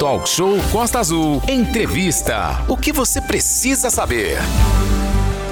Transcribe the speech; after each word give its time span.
Talk 0.00 0.26
Show 0.26 0.56
Costa 0.72 0.98
Azul. 0.98 1.42
Entrevista. 1.46 2.64
O 2.66 2.74
que 2.74 2.90
você 2.90 3.20
precisa 3.20 3.90
saber? 3.90 4.38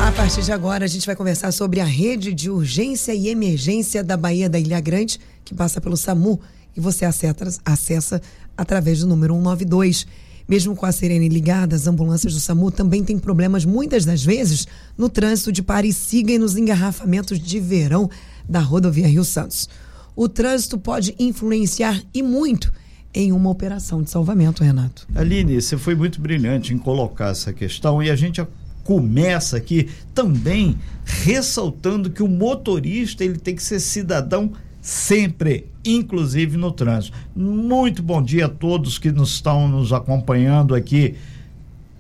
A 0.01 0.11
partir 0.11 0.41
de 0.41 0.51
agora, 0.51 0.87
a 0.87 0.89
gente 0.89 1.05
vai 1.05 1.15
conversar 1.15 1.53
sobre 1.53 1.81
a 1.81 1.85
rede 1.85 2.33
de 2.33 2.49
urgência 2.49 3.15
e 3.15 3.29
emergência 3.29 4.03
da 4.03 4.17
Bahia 4.17 4.49
da 4.49 4.59
Ilha 4.59 4.81
Grande, 4.81 5.21
que 5.45 5.55
passa 5.55 5.83
pelo 5.83 5.99
SAMU, 5.99 6.41
e 6.75 6.81
você 6.81 7.05
acessa, 7.05 7.61
acessa 7.63 8.23
através 8.57 9.01
do 9.01 9.07
número 9.07 9.35
192. 9.35 10.07
Mesmo 10.49 10.75
com 10.75 10.87
a 10.87 10.93
sirene 10.93 11.29
ligada, 11.29 11.77
as 11.77 11.87
ambulâncias 11.87 12.33
do 12.33 12.41
SAMU 12.41 12.71
também 12.71 13.05
têm 13.05 13.19
problemas, 13.19 13.67
muitas 13.67 14.07
das 14.07 14.25
vezes, 14.25 14.67
no 14.97 15.11
trânsito 15.11 15.53
de 15.53 15.63
pare 15.63 15.89
e 15.89 15.93
siga 15.93 16.33
e 16.33 16.39
nos 16.39 16.57
engarrafamentos 16.57 17.39
de 17.39 17.61
verão 17.61 18.09
da 18.49 18.61
rodovia 18.61 19.09
Rio 19.09 19.25
Santos. 19.25 19.69
O 20.17 20.27
trânsito 20.27 20.79
pode 20.79 21.15
influenciar 21.19 22.03
e 22.15 22.23
muito 22.23 22.73
em 23.15 23.33
uma 23.33 23.51
operação 23.51 24.03
de 24.03 24.11
salvamento, 24.11 24.63
Renato. 24.63 25.07
Aline, 25.15 25.61
você 25.61 25.77
foi 25.77 25.95
muito 25.95 26.21
brilhante 26.21 26.75
em 26.75 26.79
colocar 26.79 27.31
essa 27.31 27.53
questão 27.53 28.03
e 28.03 28.11
a 28.11 28.17
gente 28.17 28.41
começa 28.85 29.57
aqui 29.57 29.89
também 30.15 30.79
ressaltando 31.05 32.11
que 32.11 32.23
o 32.23 32.29
motorista 32.29 33.25
ele 33.25 33.39
tem 33.39 33.55
que 33.55 33.63
ser 33.63 33.81
cidadão 33.81 34.53
sempre, 34.81 35.67
inclusive 35.85 36.57
no 36.57 36.73
trânsito. 36.73 37.17
Muito 37.37 38.03
bom 38.03 38.23
dia 38.23 38.47
a 38.47 38.49
todos 38.49 38.99
que 38.99 39.11
nos 39.11 39.35
estão 39.35 39.69
nos 39.69 39.93
acompanhando 39.93 40.75
aqui 40.75 41.17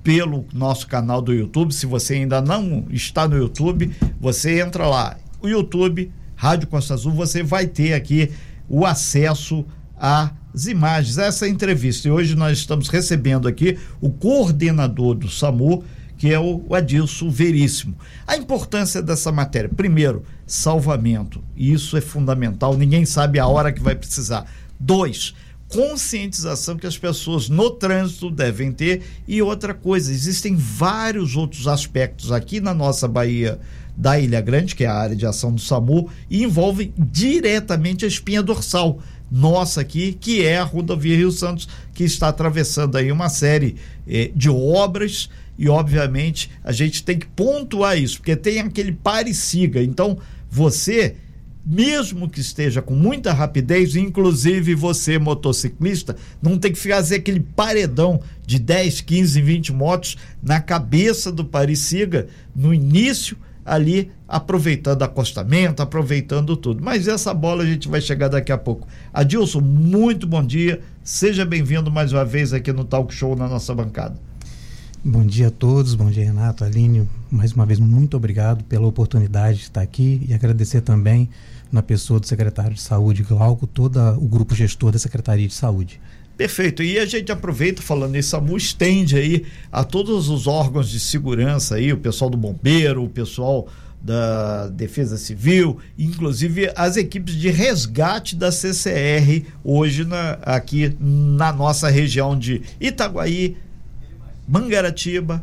pelo 0.02 0.46
nosso 0.54 0.87
canal 0.87 1.20
do 1.20 1.34
YouTube. 1.34 1.74
Se 1.74 1.84
você 1.84 2.15
ainda 2.15 2.40
não 2.40 2.87
está 2.90 3.29
no 3.29 3.37
YouTube, 3.37 3.90
você 4.18 4.60
entra 4.60 4.87
lá, 4.87 5.18
o 5.43 5.48
YouTube 5.48 6.10
Rádio 6.34 6.68
Costa 6.68 6.95
Azul, 6.95 7.12
você 7.12 7.43
vai 7.43 7.66
ter 7.66 7.93
aqui 7.93 8.30
o 8.68 8.87
acesso 8.87 9.65
a 9.96 10.30
as 10.58 10.66
imagens, 10.66 11.18
essa 11.18 11.48
entrevista. 11.48 12.08
E 12.08 12.10
hoje 12.10 12.34
nós 12.34 12.58
estamos 12.58 12.88
recebendo 12.88 13.46
aqui 13.46 13.78
o 14.00 14.10
coordenador 14.10 15.14
do 15.14 15.28
SAMU, 15.28 15.84
que 16.16 16.32
é 16.32 16.40
o 16.40 16.74
Adilson 16.74 17.30
Veríssimo. 17.30 17.95
A 18.26 18.37
importância 18.37 19.00
dessa 19.00 19.30
matéria, 19.30 19.68
primeiro, 19.68 20.24
salvamento. 20.45 21.40
Isso 21.56 21.96
é 21.96 22.00
fundamental, 22.00 22.76
ninguém 22.76 23.04
sabe 23.04 23.38
a 23.38 23.46
hora 23.46 23.70
que 23.73 23.80
vai 23.80 23.95
precisar. 23.95 24.50
Dois, 24.80 25.32
conscientização 25.68 26.76
que 26.76 26.88
as 26.88 26.98
pessoas 26.98 27.48
no 27.48 27.70
trânsito 27.70 28.28
devem 28.28 28.72
ter. 28.72 29.02
E 29.28 29.40
outra 29.40 29.72
coisa, 29.72 30.10
existem 30.10 30.56
vários 30.56 31.37
outros 31.37 31.68
aspectos 31.68 32.32
aqui 32.32 32.60
na 32.60 32.74
nossa 32.74 33.06
Bahia 33.06 33.60
da 33.96 34.18
Ilha 34.18 34.40
Grande, 34.40 34.74
que 34.74 34.82
é 34.82 34.88
a 34.88 34.95
área 34.95 35.15
de 35.15 35.26
ação 35.26 35.52
do 35.52 35.60
SAMU, 35.60 36.09
e 36.28 36.43
envolvem 36.43 36.93
diretamente 36.96 38.04
a 38.04 38.09
espinha 38.09 38.43
dorsal 38.43 39.00
nossa 39.30 39.80
aqui, 39.80 40.12
que 40.12 40.45
é 40.45 40.59
a 40.59 40.65
rodovia 40.65 41.16
Rio 41.16 41.30
Santos, 41.30 41.68
que 41.95 42.04
está 42.04 42.29
atravessando 42.29 42.96
aí 42.96 43.12
uma 43.12 43.29
série 43.29 43.76
eh, 44.07 44.30
de 44.34 44.48
obras 44.48 45.29
e, 45.59 45.68
obviamente, 45.68 46.51
a 46.62 46.71
gente 46.71 47.02
tem 47.02 47.18
que 47.18 47.26
pontuar 47.26 47.99
isso, 47.99 48.18
porque 48.18 48.37
tem 48.37 48.60
aquele 48.60 48.93
pare 48.93 49.34
siga. 49.34 49.82
Então, 49.82 50.18
você, 50.49 51.16
mesmo 51.66 52.29
que 52.29 52.40
esteja 52.40 52.80
com 52.80 52.95
muita 52.95 53.32
rapidez, 53.32 53.96
inclusive 53.96 54.74
você, 54.74 55.18
motociclista, 55.18 56.16
não 56.40 56.56
tem 56.56 56.73
que 56.73 56.79
fazer 56.79 57.16
aquele 57.16 57.40
paredão 57.40 58.21
de 58.46 58.59
10, 58.59 59.01
15, 59.01 59.43
20 59.43 59.73
motos 59.73 60.16
na 60.40 60.60
cabeça 60.60 61.32
do 61.32 61.45
pare 61.45 61.74
siga 61.74 62.29
no 62.54 62.73
início 62.73 63.37
ali 63.69 64.11
aproveitando 64.27 65.03
acostamento, 65.03 65.83
aproveitando 65.83 66.56
tudo. 66.56 66.83
Mas 66.83 67.06
essa 67.06 67.33
bola 67.33 67.62
a 67.62 67.66
gente 67.66 67.88
vai 67.88 68.00
chegar 68.00 68.28
daqui 68.28 68.50
a 68.50 68.59
pouco. 68.59 68.87
Adilson, 69.12 69.61
muito 69.61 70.27
bom 70.27 70.44
dia. 70.44 70.81
Seja 71.05 71.44
bem-vindo 71.44 71.91
mais 71.91 72.12
uma 72.12 72.25
vez 72.25 72.53
aqui 72.53 72.72
no 72.72 72.84
Talk 72.84 73.12
Show 73.15 73.37
na 73.37 73.49
nossa 73.49 73.75
bancada. 73.75 74.16
Bom 75.05 75.25
dia 75.25 75.47
a 75.47 75.50
todos, 75.50 75.94
bom 75.94 76.11
dia 76.11 76.25
Renato, 76.25 76.65
Aline. 76.65 77.09
Mais 77.31 77.53
uma 77.53 77.65
vez, 77.65 77.78
muito 77.78 78.16
obrigado 78.16 78.65
pela 78.65 78.87
oportunidade 78.87 79.59
de 79.59 79.65
estar 79.65 79.81
aqui 79.81 80.27
e 80.28 80.34
agradecer 80.34 80.81
também 80.81 81.31
na 81.71 81.83
pessoa 81.83 82.19
do 82.19 82.27
secretário 82.27 82.75
de 82.75 82.81
Saúde, 82.81 83.23
Glauco, 83.23 83.67
todo 83.67 83.99
o 84.17 84.27
grupo 84.27 84.55
gestor 84.55 84.91
da 84.91 84.99
Secretaria 84.99 85.47
de 85.47 85.55
Saúde. 85.55 86.01
Perfeito. 86.38 86.84
E 86.84 87.00
a 87.00 87.04
gente 87.04 87.32
aproveita 87.32 87.82
falando 87.82 88.15
a 88.15 88.22
SAMU 88.22 88.56
estende 88.56 89.16
aí 89.16 89.44
a 89.72 89.82
todos 89.82 90.28
os 90.28 90.47
órgãos 90.47 90.88
de 90.88 91.00
segurança 91.00 91.75
aí, 91.75 91.93
o 91.93 91.97
pessoal 91.97 92.31
do 92.31 92.37
bombeiro, 92.37 93.03
o 93.03 93.09
pessoal 93.09 93.66
da 94.00 94.69
Defesa 94.69 95.19
Civil, 95.19 95.78
inclusive 95.98 96.71
as 96.77 96.97
equipes 96.97 97.34
de 97.34 97.50
resgate 97.50 98.37
da 98.37 98.53
CCR 98.53 99.43
hoje 99.65 100.04
na, 100.04 100.38
aqui 100.43 100.97
na 101.00 101.53
nossa 101.53 101.88
região 101.88 102.38
de 102.38 102.62
Itaguaí, 102.81 103.56
Mangaratiba, 104.47 105.43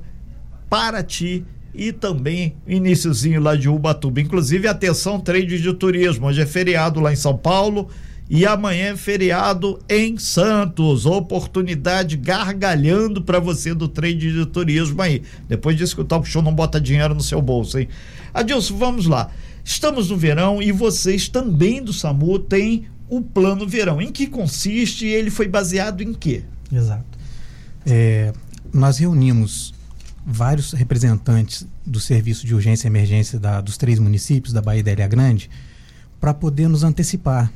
Paraty 0.70 1.44
e 1.74 1.92
também 1.92 2.56
iníciozinho 2.66 3.42
lá 3.42 3.58
de 3.58 3.68
Ubatuba. 3.68 4.22
Inclusive, 4.22 4.66
atenção, 4.66 5.20
trade 5.20 5.62
de 5.62 5.74
turismo. 5.74 6.28
Hoje 6.28 6.42
é 6.42 6.46
feriado 6.46 7.02
lá 7.02 7.12
em 7.12 7.18
São 7.18 7.38
Paulo 7.38 7.90
e 8.30 8.46
amanhã 8.46 8.94
é 8.94 8.98
feriado 8.98 9.80
em 9.88 10.18
Santos. 10.18 11.06
Oportunidade 11.06 12.18
gargalhando 12.18 13.22
para 13.22 13.40
você 13.40 13.74
do 13.74 13.88
trade 13.88 14.34
de 14.34 14.46
turismo 14.46 15.02
aí. 15.02 15.22
Depois 15.48 15.78
disso 15.78 15.96
que 15.96 16.02
o 16.02 16.06
Talk 16.06 16.28
Show 16.28 16.42
não 16.42 16.54
bota 16.54 16.82
dinheiro 16.82 17.14
no 17.14 17.22
seu 17.22 17.42
bolso, 17.42 17.78
hein? 17.78 17.88
Adilson, 18.34 18.78
vamos 18.78 19.06
lá. 19.06 19.30
Estamos 19.64 20.10
no 20.10 20.18
verão 20.18 20.62
e 20.62 20.72
vocês 20.72 21.30
também 21.30 21.82
do 21.82 21.94
SAMU 21.94 22.40
têm 22.40 22.88
o 23.08 23.22
plano 23.22 23.68
verão. 23.68 24.02
Em 24.02 24.12
que 24.12 24.28
consiste 24.28 25.06
e 25.06 25.10
ele 25.10 25.30
foi 25.30 25.48
baseado 25.48 26.02
em 26.02 26.14
quê? 26.14 26.44
Exato. 26.72 27.06
É, 27.86 28.34
nós 28.74 28.98
reunimos 28.98 29.74
vários 30.26 30.74
representantes 30.74 31.68
do 31.86 32.00
serviço 32.00 32.48
de 32.48 32.56
urgência 32.56 32.88
e 32.88 32.90
emergência 32.90 33.40
da, 33.40 33.62
dos 33.62 33.78
três 33.78 34.00
municípios 34.00 34.52
da 34.52 34.62
Bahia 34.62 34.84
da 34.84 34.92
Ilha 34.92 35.08
Grande 35.08 35.50
para 36.20 36.34
poder 36.34 36.68
nos 36.68 36.84
antecipar 36.84 37.52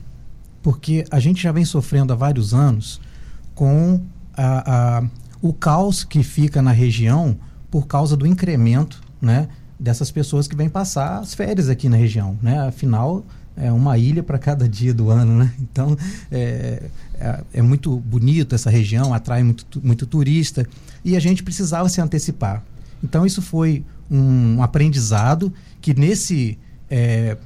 porque 0.62 1.06
a 1.10 1.20
gente 1.20 1.42
já 1.42 1.52
vem 1.52 1.66
sofrendo 1.66 2.14
há 2.14 2.16
vários 2.16 2.54
anos 2.54 3.00
com 3.56 4.02
a, 4.34 4.98
a, 4.98 5.04
o 5.42 5.54
caos 5.54 6.04
que 6.04 6.24
fica 6.24 6.62
na 6.62 6.72
região 6.72 7.38
por 7.70 7.88
causa 7.88 8.16
do 8.18 8.26
incremento 8.26 9.02
né, 9.22 9.48
dessas 9.80 10.12
pessoas 10.12 10.48
que 10.48 10.56
vêm 10.56 10.70
passar 10.70 11.20
as 11.20 11.34
férias 11.34 11.70
aqui 11.70 11.88
na 11.88 11.98
região. 11.98 12.38
Né? 12.42 12.60
Afinal, 12.68 13.26
é 13.56 13.72
uma 13.72 13.98
ilha 13.98 14.24
para 14.24 14.38
cada 14.38 14.68
dia 14.68 14.94
do 14.94 15.10
ano. 15.10 15.40
Né? 15.40 15.54
Então, 15.60 15.98
é, 16.32 16.84
é, 17.16 17.44
é, 17.54 17.62
muito 17.62 17.98
bonito 17.98 18.56
essa 18.56 18.70
região, 18.70 19.14
atrai 19.14 19.44
muito, 19.44 19.66
muito 19.84 20.06
turista 20.06 20.68
e 21.04 21.16
a 21.16 21.20
gente 21.20 21.44
precisava 21.44 21.88
se 21.90 22.02
antecipar. 22.02 22.64
Então, 23.04 23.26
isso 23.26 23.42
foi 23.42 23.84
um 24.10 24.62
aprendizado 24.64 25.54
que 25.80 25.94
nesse 25.94 26.58
é, 26.90 27.38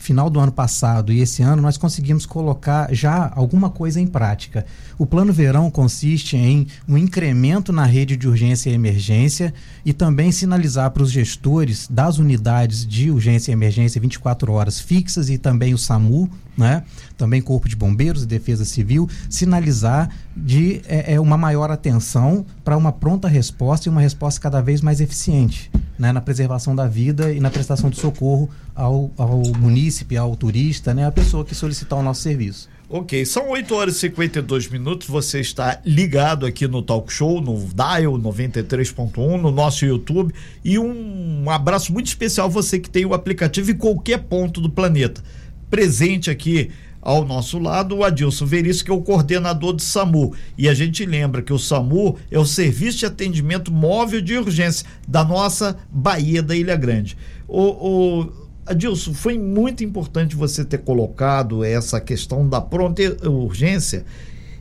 final 0.00 0.30
do 0.30 0.40
ano 0.40 0.50
passado 0.50 1.12
e 1.12 1.20
esse 1.20 1.42
ano 1.42 1.60
nós 1.60 1.76
conseguimos 1.76 2.24
colocar 2.24 2.92
já 2.92 3.30
alguma 3.34 3.70
coisa 3.70 4.00
em 4.00 4.06
prática. 4.06 4.64
O 4.98 5.06
plano 5.06 5.32
verão 5.32 5.70
consiste 5.70 6.36
em 6.36 6.66
um 6.88 6.96
incremento 6.96 7.72
na 7.72 7.84
rede 7.84 8.16
de 8.16 8.26
urgência 8.26 8.70
e 8.70 8.74
emergência 8.74 9.52
e 9.84 9.92
também 9.92 10.32
sinalizar 10.32 10.90
para 10.90 11.02
os 11.02 11.10
gestores 11.10 11.86
das 11.88 12.18
unidades 12.18 12.86
de 12.86 13.10
urgência 13.10 13.50
e 13.50 13.54
emergência 13.54 14.00
24 14.00 14.52
horas 14.52 14.80
fixas 14.80 15.28
e 15.28 15.36
também 15.36 15.74
o 15.74 15.78
SAMU, 15.78 16.28
né? 16.56 16.82
também 17.16 17.42
Corpo 17.42 17.68
de 17.68 17.76
Bombeiros 17.76 18.22
e 18.22 18.26
Defesa 18.26 18.64
Civil, 18.64 19.08
sinalizar 19.28 20.10
de 20.34 20.80
é, 20.86 21.14
é 21.14 21.20
uma 21.20 21.36
maior 21.36 21.70
atenção 21.70 22.44
para 22.64 22.76
uma 22.76 22.90
pronta 22.90 23.28
resposta 23.28 23.88
e 23.88 23.90
uma 23.90 24.00
resposta 24.00 24.40
cada 24.40 24.62
vez 24.62 24.80
mais 24.80 25.00
eficiente 25.00 25.70
né? 26.00 26.12
na 26.12 26.20
preservação 26.20 26.74
da 26.74 26.88
vida 26.88 27.30
e 27.30 27.38
na 27.38 27.50
prestação 27.50 27.90
de 27.90 27.98
socorro 28.00 28.48
ao, 28.74 29.10
ao 29.18 29.42
munícipe, 29.58 30.16
ao 30.16 30.34
turista, 30.34 30.94
né? 30.94 31.06
a 31.06 31.12
pessoa 31.12 31.44
que 31.44 31.54
solicitar 31.54 31.98
o 31.98 32.02
nosso 32.02 32.22
serviço. 32.22 32.68
Ok, 32.88 33.24
são 33.24 33.50
8 33.50 33.72
horas 33.72 33.96
e 33.96 34.00
52 34.00 34.68
minutos. 34.68 35.06
Você 35.06 35.38
está 35.38 35.78
ligado 35.84 36.44
aqui 36.44 36.66
no 36.66 36.82
Talk 36.82 37.12
Show, 37.12 37.40
no 37.40 37.56
Dial 37.56 38.18
93.1, 38.18 39.40
no 39.40 39.52
nosso 39.52 39.84
YouTube. 39.84 40.34
E 40.64 40.76
um 40.76 41.48
abraço 41.48 41.92
muito 41.92 42.08
especial 42.08 42.46
a 42.48 42.50
você 42.50 42.80
que 42.80 42.90
tem 42.90 43.04
o 43.04 43.14
aplicativo 43.14 43.70
em 43.70 43.76
qualquer 43.76 44.18
ponto 44.20 44.60
do 44.60 44.68
planeta 44.68 45.22
presente 45.70 46.28
aqui 46.30 46.70
ao 47.02 47.24
nosso 47.24 47.58
lado 47.58 47.96
o 47.96 48.04
Adilson 48.04 48.46
Veríssimo, 48.46 48.84
que 48.84 48.90
é 48.90 48.94
o 48.94 49.00
coordenador 49.02 49.72
do 49.72 49.82
SAMU. 49.82 50.34
E 50.56 50.68
a 50.68 50.74
gente 50.74 51.04
lembra 51.06 51.42
que 51.42 51.52
o 51.52 51.58
SAMU 51.58 52.16
é 52.30 52.38
o 52.38 52.44
Serviço 52.44 52.98
de 52.98 53.06
Atendimento 53.06 53.72
Móvel 53.72 54.20
de 54.20 54.36
Urgência 54.36 54.86
da 55.08 55.24
nossa 55.24 55.76
Bahia 55.90 56.42
da 56.42 56.54
Ilha 56.54 56.76
Grande. 56.76 57.16
O, 57.48 57.62
o 57.62 58.32
Adilson, 58.66 59.14
foi 59.14 59.38
muito 59.38 59.82
importante 59.82 60.36
você 60.36 60.64
ter 60.64 60.78
colocado 60.78 61.64
essa 61.64 62.00
questão 62.00 62.48
da 62.48 62.60
pronta 62.60 63.02
urgência 63.28 64.04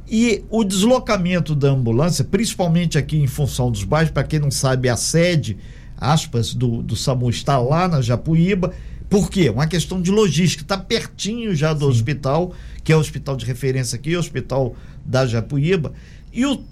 e 0.09 0.43
o 0.49 0.63
deslocamento 0.63 1.53
da 1.53 1.69
ambulância, 1.69 2.23
principalmente 2.23 2.97
aqui 2.97 3.17
em 3.17 3.27
função 3.27 3.69
dos 3.69 3.83
bairros, 3.83 4.11
para 4.11 4.23
quem 4.23 4.39
não 4.39 4.49
sabe, 4.49 4.89
a 4.89 4.97
sede, 4.97 5.57
aspas, 5.95 6.55
do, 6.55 6.81
do 6.81 6.95
SAMU 6.95 7.29
está 7.29 7.59
lá 7.59 7.87
na 7.87 8.01
Japuíba 8.01 8.73
por 9.09 9.29
quê? 9.29 9.49
Uma 9.49 9.65
questão 9.65 10.01
de 10.01 10.11
logística. 10.11 10.63
Está 10.63 10.77
pertinho 10.77 11.55
já 11.55 11.73
do 11.73 11.85
Sim. 11.85 11.91
hospital, 11.91 12.53
que 12.83 12.93
é 12.93 12.95
o 12.95 12.99
hospital 12.99 13.35
de 13.35 13.45
referência 13.45 13.95
aqui, 13.95 14.15
o 14.15 14.19
hospital 14.19 14.75
da 15.03 15.25
Japuíba. 15.25 15.93
E 16.31 16.45
o 16.45 16.63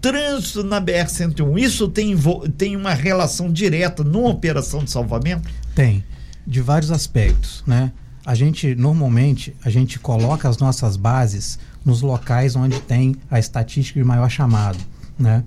trânsito 0.00 0.64
na 0.64 0.80
BR-101, 0.80 1.58
isso 1.58 1.88
tem, 1.88 2.14
tem 2.58 2.76
uma 2.76 2.92
relação 2.92 3.50
direta 3.50 4.02
numa 4.02 4.28
operação 4.28 4.82
de 4.82 4.90
salvamento? 4.90 5.48
Tem, 5.74 6.04
de 6.46 6.60
vários 6.60 6.90
aspectos, 6.90 7.62
né? 7.66 7.92
A 8.26 8.34
gente, 8.34 8.74
normalmente, 8.74 9.54
a 9.64 9.70
gente 9.70 9.98
coloca 9.98 10.48
as 10.48 10.58
nossas 10.58 10.96
bases 10.96 11.58
nos 11.84 12.00
locais 12.02 12.56
onde 12.56 12.80
tem 12.80 13.14
a 13.30 13.38
estatística 13.38 14.00
de 14.00 14.04
maior 14.04 14.30
chamado, 14.30 14.78
né? 15.18 15.44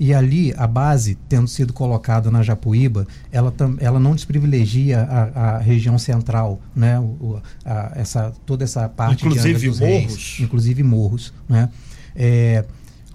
E 0.00 0.14
ali, 0.14 0.54
a 0.56 0.66
base, 0.66 1.18
tendo 1.28 1.46
sido 1.46 1.74
colocada 1.74 2.30
na 2.30 2.42
Japuíba, 2.42 3.06
ela, 3.30 3.54
ela 3.78 4.00
não 4.00 4.14
desprivilegia 4.14 5.02
a, 5.02 5.56
a 5.56 5.58
região 5.58 5.98
central, 5.98 6.58
né? 6.74 6.98
O, 6.98 7.38
a, 7.62 7.92
essa, 7.94 8.32
toda 8.46 8.64
essa 8.64 8.88
parte 8.88 9.26
inclusive 9.26 9.58
de 9.58 9.66
morros. 9.66 9.78
Reis, 9.78 10.36
inclusive 10.40 10.82
morros. 10.82 11.34
Né? 11.46 11.68
É, 12.16 12.64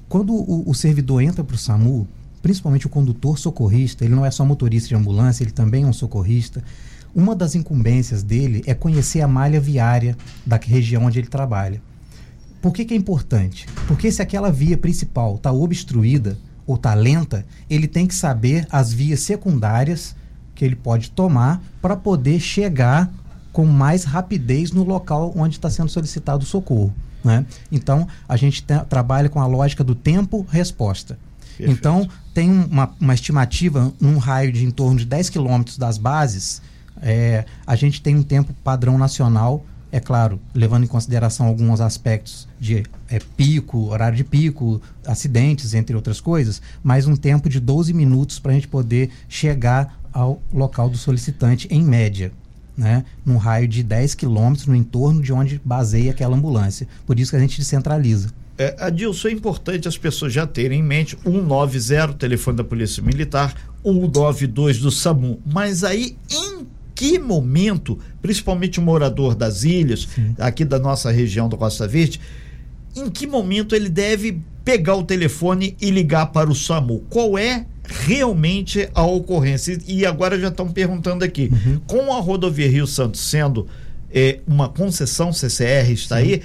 quando 0.07 0.31
o, 0.31 0.69
o 0.69 0.75
servidor 0.75 1.23
entra 1.23 1.43
para 1.43 1.55
o 1.55 1.57
SAMU, 1.57 2.07
principalmente 2.39 2.85
o 2.85 2.89
condutor 2.89 3.39
socorrista, 3.39 4.05
ele 4.05 4.13
não 4.13 4.23
é 4.23 4.29
só 4.29 4.45
motorista 4.45 4.89
de 4.89 4.93
ambulância, 4.93 5.43
ele 5.43 5.51
também 5.51 5.85
é 5.85 5.87
um 5.87 5.93
socorrista. 5.93 6.63
Uma 7.15 7.35
das 7.35 7.55
incumbências 7.55 8.21
dele 8.21 8.61
é 8.67 8.75
conhecer 8.75 9.21
a 9.21 9.27
malha 9.27 9.59
viária 9.59 10.15
da 10.45 10.57
região 10.57 11.05
onde 11.05 11.17
ele 11.17 11.27
trabalha. 11.27 11.81
Por 12.61 12.71
que, 12.71 12.85
que 12.85 12.93
é 12.93 12.97
importante? 12.97 13.65
Porque 13.87 14.11
se 14.11 14.21
aquela 14.21 14.51
via 14.51 14.77
principal 14.77 15.37
está 15.37 15.51
obstruída, 15.51 16.37
ou 16.65 16.75
está 16.75 16.94
lenta, 16.94 17.45
ele 17.69 17.88
tem 17.88 18.07
que 18.07 18.15
saber 18.15 18.67
as 18.71 18.91
vias 18.91 19.19
secundárias 19.21 20.15
que 20.53 20.63
ele 20.63 20.75
pode 20.75 21.12
tomar 21.12 21.62
para 21.81 21.95
poder 21.95 22.39
chegar 22.39 23.12
com 23.51 23.65
mais 23.65 24.03
rapidez 24.03 24.71
no 24.71 24.83
local 24.83 25.33
onde 25.35 25.56
está 25.56 25.69
sendo 25.69 25.89
solicitado 25.89 26.44
o 26.44 26.47
socorro. 26.47 26.94
Né? 27.23 27.45
Então, 27.71 28.07
a 28.27 28.38
gente 28.38 28.63
trabalha 28.89 29.29
com 29.29 29.39
a 29.39 29.47
lógica 29.47 29.83
do 29.83 29.95
tempo-resposta. 29.95 31.17
Então, 31.59 32.07
tem 32.33 32.51
uma, 32.51 32.94
uma, 33.00 33.13
estimativa 33.13 33.94
num 34.00 34.18
raio 34.18 34.51
de 34.51 34.65
em 34.65 34.71
torno 34.71 35.00
de 35.00 35.06
10 35.06 35.29
quilômetros 35.29 35.77
das 35.77 35.97
bases, 35.97 36.61
é, 37.01 37.45
a 37.65 37.75
gente 37.75 38.01
tem 38.01 38.15
um 38.15 38.23
tempo 38.23 38.53
padrão 38.63 38.97
nacional 38.97 39.65
é 39.95 40.00
claro, 40.01 40.42
levando 40.53 40.83
em 40.83 40.88
consideração 40.88 41.45
alguns 41.45 41.80
aspectos 41.80 42.50
de 42.59 42.83
é, 43.09 43.18
pico, 43.38 43.92
horário 43.92 44.18
de 44.18 44.25
pico, 44.25 44.81
acidentes, 45.07 45.74
entre 45.74 45.95
outras 45.95 46.19
coisas, 46.19 46.62
mas 46.83 47.07
um 47.07 47.15
tempo 47.15 47.47
de 47.47 47.62
12 47.62 47.94
minutos 47.94 48.38
para 48.38 48.51
a 48.51 48.56
gente 48.56 48.68
poder 48.68 49.09
chegar 49.30 49.97
ao 50.12 50.42
local 50.53 50.89
do 50.89 50.97
solicitante 50.97 51.65
em 51.71 51.81
média. 51.81 52.33
Né, 52.77 53.06
num 53.25 53.38
raio 53.38 53.69
de 53.69 53.81
10 53.81 54.15
quilômetros 54.15 54.68
no 54.68 54.75
entorno 54.75 55.21
de 55.21 55.31
onde 55.31 55.62
baseia 55.63 56.12
aquela 56.12 56.36
ambulância. 56.36 56.86
Por 57.06 57.18
isso 57.18 57.31
que 57.31 57.38
a 57.38 57.39
gente 57.39 57.57
descentraliza. 57.57 58.33
É, 58.57 58.75
Adilson, 58.77 59.30
é 59.30 59.31
importante 59.31 59.88
as 59.88 59.97
pessoas 59.97 60.33
já 60.33 60.45
terem 60.45 60.81
em 60.81 60.83
mente 60.83 61.18
190, 61.24 62.15
telefone 62.15 62.57
da 62.57 62.65
Polícia 62.65 63.01
Militar, 63.01 63.56
192 63.81 64.80
do 64.80 64.92
SAMU. 64.92 65.39
Mas 65.45 65.86
aí, 65.86 66.18
em 66.30 66.68
que 66.95 67.19
momento, 67.19 68.00
principalmente 68.21 68.80
o 68.80 68.81
morador 68.81 69.36
das 69.36 69.63
ilhas, 69.63 70.07
Sim. 70.15 70.33
aqui 70.39 70.63
da 70.63 70.80
nossa 70.80 71.12
região 71.12 71.50
do 71.50 71.57
Costa 71.57 71.86
Verde, 71.86 72.21
em 72.95 73.09
que 73.09 73.27
momento 73.27 73.75
ele 73.75 73.89
deve 73.89 74.42
pegar 74.63 74.95
o 74.95 75.03
telefone 75.03 75.75
e 75.80 75.92
ligar 75.92 76.27
para 76.27 76.50
o 76.50 76.56
SAMU? 76.56 77.03
Qual 77.09 77.38
é 77.38 77.65
realmente 77.83 78.89
a 78.95 79.06
ocorrência? 79.06 79.77
E 79.86 80.06
agora 80.06 80.39
já 80.39 80.47
estão 80.47 80.71
perguntando 80.71 81.24
aqui, 81.25 81.51
uhum. 81.51 81.80
com 81.86 82.13
a 82.13 82.21
rodovia 82.21 82.69
Rio 82.69 82.88
Santos 82.88 83.19
sendo 83.21 83.68
é, 84.09 84.39
uma 84.47 84.69
concessão 84.69 85.33
CCR 85.33 85.92
está 85.92 86.15
Sim. 86.18 86.24
aí, 86.24 86.42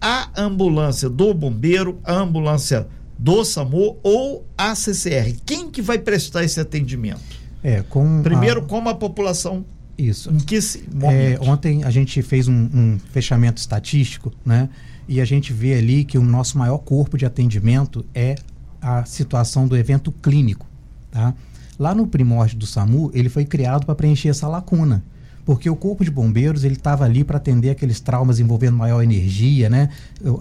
a 0.00 0.30
ambulância 0.36 1.08
do 1.08 1.32
bombeiro, 1.32 2.00
a 2.02 2.14
ambulância 2.14 2.88
do 3.16 3.44
SAMU 3.44 3.98
ou 4.02 4.46
a 4.56 4.74
CCR, 4.74 5.36
quem 5.46 5.70
que 5.70 5.80
vai 5.80 5.98
prestar 5.98 6.42
esse 6.42 6.58
atendimento? 6.58 7.39
É, 7.62 7.82
com 7.82 8.22
Primeiro, 8.22 8.60
a... 8.60 8.64
como 8.64 8.88
a 8.88 8.94
população. 8.94 9.64
Isso. 9.96 10.30
Em 10.30 10.38
que 10.38 10.56
é, 10.56 11.38
ontem 11.40 11.84
a 11.84 11.90
gente 11.90 12.22
fez 12.22 12.48
um, 12.48 12.54
um, 12.54 12.98
fechamento 13.12 13.58
estatístico, 13.58 14.32
né? 14.44 14.68
E 15.06 15.20
a 15.20 15.24
gente 15.24 15.52
vê 15.52 15.74
ali 15.74 16.04
que 16.04 16.16
o 16.16 16.22
nosso 16.22 16.56
maior 16.56 16.78
corpo 16.78 17.18
de 17.18 17.26
atendimento 17.26 18.04
é 18.14 18.36
a 18.80 19.04
situação 19.04 19.66
do 19.66 19.76
evento 19.76 20.10
clínico, 20.10 20.66
tá? 21.10 21.34
Lá 21.78 21.94
no 21.94 22.06
primórdio 22.06 22.58
do 22.58 22.66
SAMU, 22.66 23.10
ele 23.12 23.28
foi 23.28 23.44
criado 23.44 23.84
para 23.84 23.94
preencher 23.94 24.28
essa 24.28 24.48
lacuna 24.48 25.02
porque 25.44 25.68
o 25.68 25.74
corpo 25.74 26.04
de 26.04 26.10
bombeiros 26.10 26.64
ele 26.64 26.74
estava 26.74 27.04
ali 27.04 27.24
para 27.24 27.38
atender 27.38 27.70
aqueles 27.70 27.98
traumas 27.98 28.38
envolvendo 28.38 28.76
maior 28.76 29.02
energia, 29.02 29.68
né? 29.68 29.88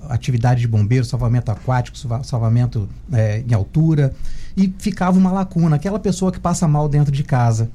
Atividade 0.10 0.62
de 0.62 0.68
bombeiro, 0.68 1.06
salvamento 1.06 1.52
aquático, 1.52 1.98
salvamento 2.24 2.88
é, 3.12 3.44
em 3.48 3.54
altura 3.54 4.14
e 4.60 4.74
ficava 4.78 5.18
uma 5.18 5.32
lacuna, 5.32 5.78
aquela 5.78 5.98
pessoa 5.98 6.32
que 6.32 6.40
passa 6.40 6.68
mal 6.68 6.90
dentro 6.90 7.14
de 7.14 7.24
casa, 7.24 7.72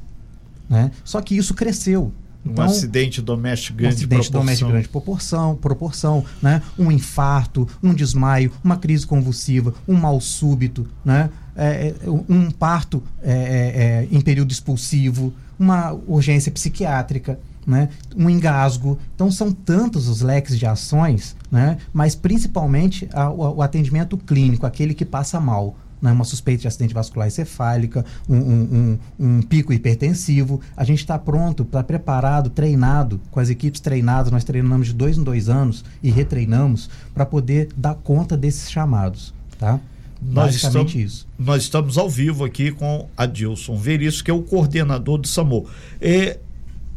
né? 0.69 0.91
Só 1.03 1.21
que 1.23 1.35
isso 1.35 1.55
cresceu. 1.55 2.13
Então, 2.45 2.63
um 2.63 2.69
acidente 2.69 3.23
doméstico 3.23 3.79
grande 3.79 3.95
um 3.95 3.97
acidente 3.97 4.09
proporção. 4.09 4.41
doméstico 4.41 4.71
grande 4.71 4.89
proporção, 4.89 5.57
proporção, 5.57 6.25
né? 6.43 6.61
Um 6.79 6.93
infarto, 6.93 7.67
um 7.83 7.95
desmaio, 7.95 8.53
uma 8.63 8.77
crise 8.77 9.07
convulsiva, 9.07 9.73
um 9.89 9.95
mal 9.95 10.21
súbito, 10.21 10.87
né? 11.03 11.31
É, 11.57 11.95
é 12.05 12.11
um 12.29 12.51
parto 12.51 13.03
é, 13.23 13.33
é, 13.33 13.35
é, 13.35 14.09
em 14.11 14.21
período 14.21 14.53
expulsivo, 14.53 15.33
uma 15.59 15.93
urgência 15.93 16.53
psiquiátrica, 16.53 17.39
né? 17.67 17.89
um 18.17 18.29
engasgo. 18.29 18.99
Então, 19.15 19.31
são 19.31 19.53
tantos 19.53 20.09
os 20.09 20.21
leques 20.21 20.59
de 20.59 20.67
ações, 20.67 21.37
né? 21.51 21.79
mas 21.93 22.15
principalmente 22.15 23.09
a, 23.13 23.31
o, 23.31 23.57
o, 23.57 23.63
atendimento 23.63 24.19
clínico, 24.19 24.67
aquele 24.67 24.95
que 24.95 25.05
passa 25.05 25.41
mal 25.41 25.77
né, 26.05 26.13
uma 26.13 26.25
suspeita 26.25 26.63
de 26.63 26.69
acidente 26.69 26.93
vascular 26.93 27.27
encefálica, 27.27 28.05
um, 28.29 28.37
um, 28.37 28.99
um, 29.19 29.27
um 29.27 29.43
pico 29.43 29.73
hipertensivo. 29.73 30.61
A 30.77 30.85
gente 30.85 30.99
está 30.99 31.19
pronto, 31.19 31.63
está 31.63 31.83
preparado, 31.83 32.51
treinado, 32.51 33.19
com 33.31 33.41
as 33.41 33.49
equipes 33.49 33.81
treinadas, 33.81 34.31
nós 34.31 34.45
treinamos 34.45 34.89
de 34.89 34.93
dois 34.93 35.17
em 35.17 35.23
dois 35.23 35.49
anos 35.49 35.83
e 36.03 36.11
retreinamos 36.11 36.91
para 37.15 37.25
poder 37.25 37.69
dar 37.75 37.95
conta 37.95 38.37
desses 38.37 38.71
chamados. 38.71 39.33
Tá? 39.59 39.81
Nós 40.21 40.55
estamos, 40.55 40.95
isso. 40.95 41.27
nós 41.39 41.63
estamos 41.63 41.97
ao 41.97 42.09
vivo 42.09 42.45
aqui 42.45 42.71
com 42.71 43.09
Adilson 43.17 43.77
Veríssimo, 43.77 44.25
que 44.25 44.31
é 44.31 44.35
o 44.35 44.43
coordenador 44.43 45.19
do 45.19 45.27
SAMU. 45.27 45.67
É, 46.01 46.39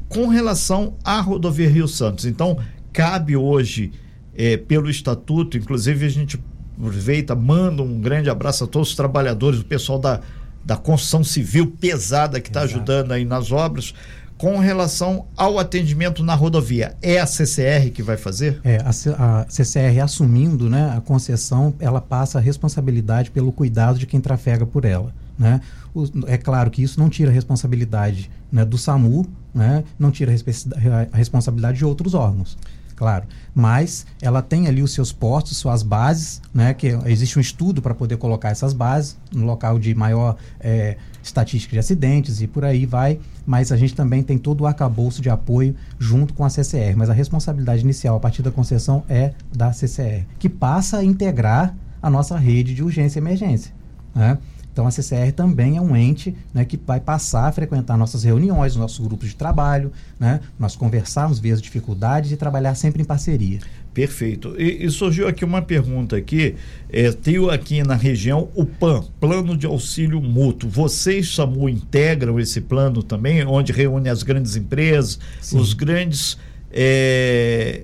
com 0.10 0.28
relação 0.28 0.96
à 1.04 1.22
rodovia 1.22 1.70
Rio 1.70 1.88
Santos, 1.88 2.26
então, 2.26 2.58
cabe 2.92 3.36
hoje, 3.38 3.92
é, 4.36 4.58
pelo 4.58 4.90
estatuto, 4.90 5.58
inclusive 5.58 6.06
a 6.06 6.10
gente 6.10 6.40
aproveita, 6.78 7.36
manda 7.36 7.82
um 7.82 8.00
grande 8.00 8.30
abraço 8.30 8.64
a 8.64 8.68
todos 8.68 8.90
os 8.90 8.96
trabalhadores, 8.96 9.60
o 9.60 9.66
pessoal 9.66 10.00
da, 10.00 10.22
da 10.64 10.78
construção 10.78 11.24
civil 11.24 11.68
pesada 11.80 12.40
que 12.40 12.50
está 12.50 12.62
ajudando 12.62 13.12
aí 13.12 13.26
nas 13.26 13.52
obras. 13.52 13.94
Com 14.38 14.60
relação 14.60 15.26
ao 15.36 15.58
atendimento 15.58 16.24
na 16.24 16.36
rodovia, 16.36 16.96
é 17.02 17.20
a 17.20 17.26
CCR 17.26 17.90
que 17.92 18.04
vai 18.04 18.18
fazer? 18.18 18.62
É, 18.64 18.78
a, 18.78 19.40
a 19.40 19.46
CCR 19.50 20.00
assumindo 20.04 20.70
né, 20.70 20.94
a 20.96 21.02
concessão, 21.02 21.74
ela 21.80 22.00
passa 22.00 22.38
a 22.38 22.42
responsabilidade 22.42 23.32
pelo 23.32 23.52
cuidado 23.52 23.98
de 23.98 24.06
quem 24.06 24.22
trafega 24.22 24.64
por 24.64 24.86
ela. 24.86 25.12
Né? 25.40 25.60
O, 25.92 26.06
é 26.28 26.38
claro 26.38 26.70
que 26.70 26.84
isso 26.84 27.00
não 27.00 27.10
tira 27.10 27.32
a 27.32 27.34
responsabilidade 27.34 28.30
né, 28.52 28.64
do 28.64 28.78
SAMU, 28.78 29.26
né, 29.56 29.84
não 29.98 30.12
tira 30.12 30.32
a 30.32 31.18
responsabilidade 31.18 31.80
de 31.80 31.86
outros 31.86 32.14
órgãos 32.14 32.56
claro. 32.98 33.26
Mas 33.56 34.06
ela 34.22 34.42
tem 34.42 34.68
ali 34.68 34.82
os 34.84 34.92
seus 34.92 35.14
postos, 35.14 35.56
suas 35.56 35.82
bases, 35.84 36.42
né? 36.54 36.74
Que 36.74 36.88
existe 37.06 37.38
um 37.38 37.42
estudo 37.42 37.82
para 37.82 37.94
poder 37.94 38.18
colocar 38.18 38.50
essas 38.50 38.74
bases 38.74 39.18
no 39.32 39.46
local 39.46 39.80
de 39.80 39.96
maior 39.96 40.36
é, 40.60 40.98
estatística 41.24 41.72
de 41.74 41.80
acidentes 41.80 42.42
e 42.42 42.48
por 42.48 42.66
aí 42.66 42.86
vai. 42.86 43.20
Mas 43.46 43.72
a 43.72 43.78
gente 43.78 43.96
também 43.96 44.22
tem 44.22 44.38
todo 44.38 44.62
o 44.62 44.68
arcabouço 44.68 45.22
de 45.22 45.30
apoio 45.30 45.76
junto 45.98 46.34
com 46.34 46.44
a 46.44 46.50
CCR. 46.50 46.98
Mas 46.98 47.10
a 47.10 47.14
responsabilidade 47.14 47.84
inicial 47.84 48.18
a 48.18 48.20
partir 48.20 48.42
da 48.42 48.52
concessão 48.52 49.04
é 49.08 49.34
da 49.56 49.72
CCR, 49.72 50.26
que 50.38 50.50
passa 50.50 50.98
a 50.98 51.04
integrar 51.04 51.74
a 52.02 52.10
nossa 52.10 52.38
rede 52.38 52.74
de 52.74 52.84
urgência 52.84 53.20
e 53.20 53.22
emergência. 53.22 53.74
Né? 54.14 54.38
Então 54.78 54.86
a 54.86 54.92
CCR 54.92 55.32
também 55.36 55.76
é 55.76 55.82
um 55.82 55.96
ente 55.96 56.36
né, 56.54 56.64
que 56.64 56.78
vai 56.78 57.00
passar 57.00 57.48
a 57.48 57.52
frequentar 57.52 57.98
nossas 57.98 58.24
reuniões, 58.24 58.76
nossos 58.76 59.00
grupos 59.00 59.30
de 59.30 59.36
trabalho, 59.36 59.92
né, 60.20 60.40
nós 60.60 60.76
conversarmos, 60.76 61.40
ver 61.40 61.54
as 61.54 61.62
dificuldades 61.64 62.32
e 62.32 62.38
trabalhar 62.38 62.76
sempre 62.76 63.02
em 63.02 63.06
parceria. 63.06 63.58
Perfeito. 63.92 64.54
E, 64.56 64.86
e 64.86 64.92
surgiu 64.92 65.28
aqui 65.28 65.44
uma 65.44 65.64
pergunta 65.64 66.16
aqui. 66.16 66.54
É, 66.92 67.12
tem 67.12 67.38
aqui 67.50 67.82
na 67.82 67.96
região 67.96 68.50
o 68.54 68.68
PAN, 68.68 69.04
Plano 69.20 69.58
de 69.58 69.66
Auxílio 69.66 70.22
Mútuo. 70.22 70.70
Vocês, 70.70 71.34
SAMU, 71.34 71.68
integram 71.68 72.40
esse 72.40 72.62
plano 72.62 73.02
também, 73.02 73.44
onde 73.48 73.72
reúne 73.72 74.10
as 74.10 74.22
grandes 74.22 74.56
empresas, 74.56 75.20
Sim. 75.42 75.58
os 75.58 75.74
grandes. 75.74 76.38
É, 76.72 77.82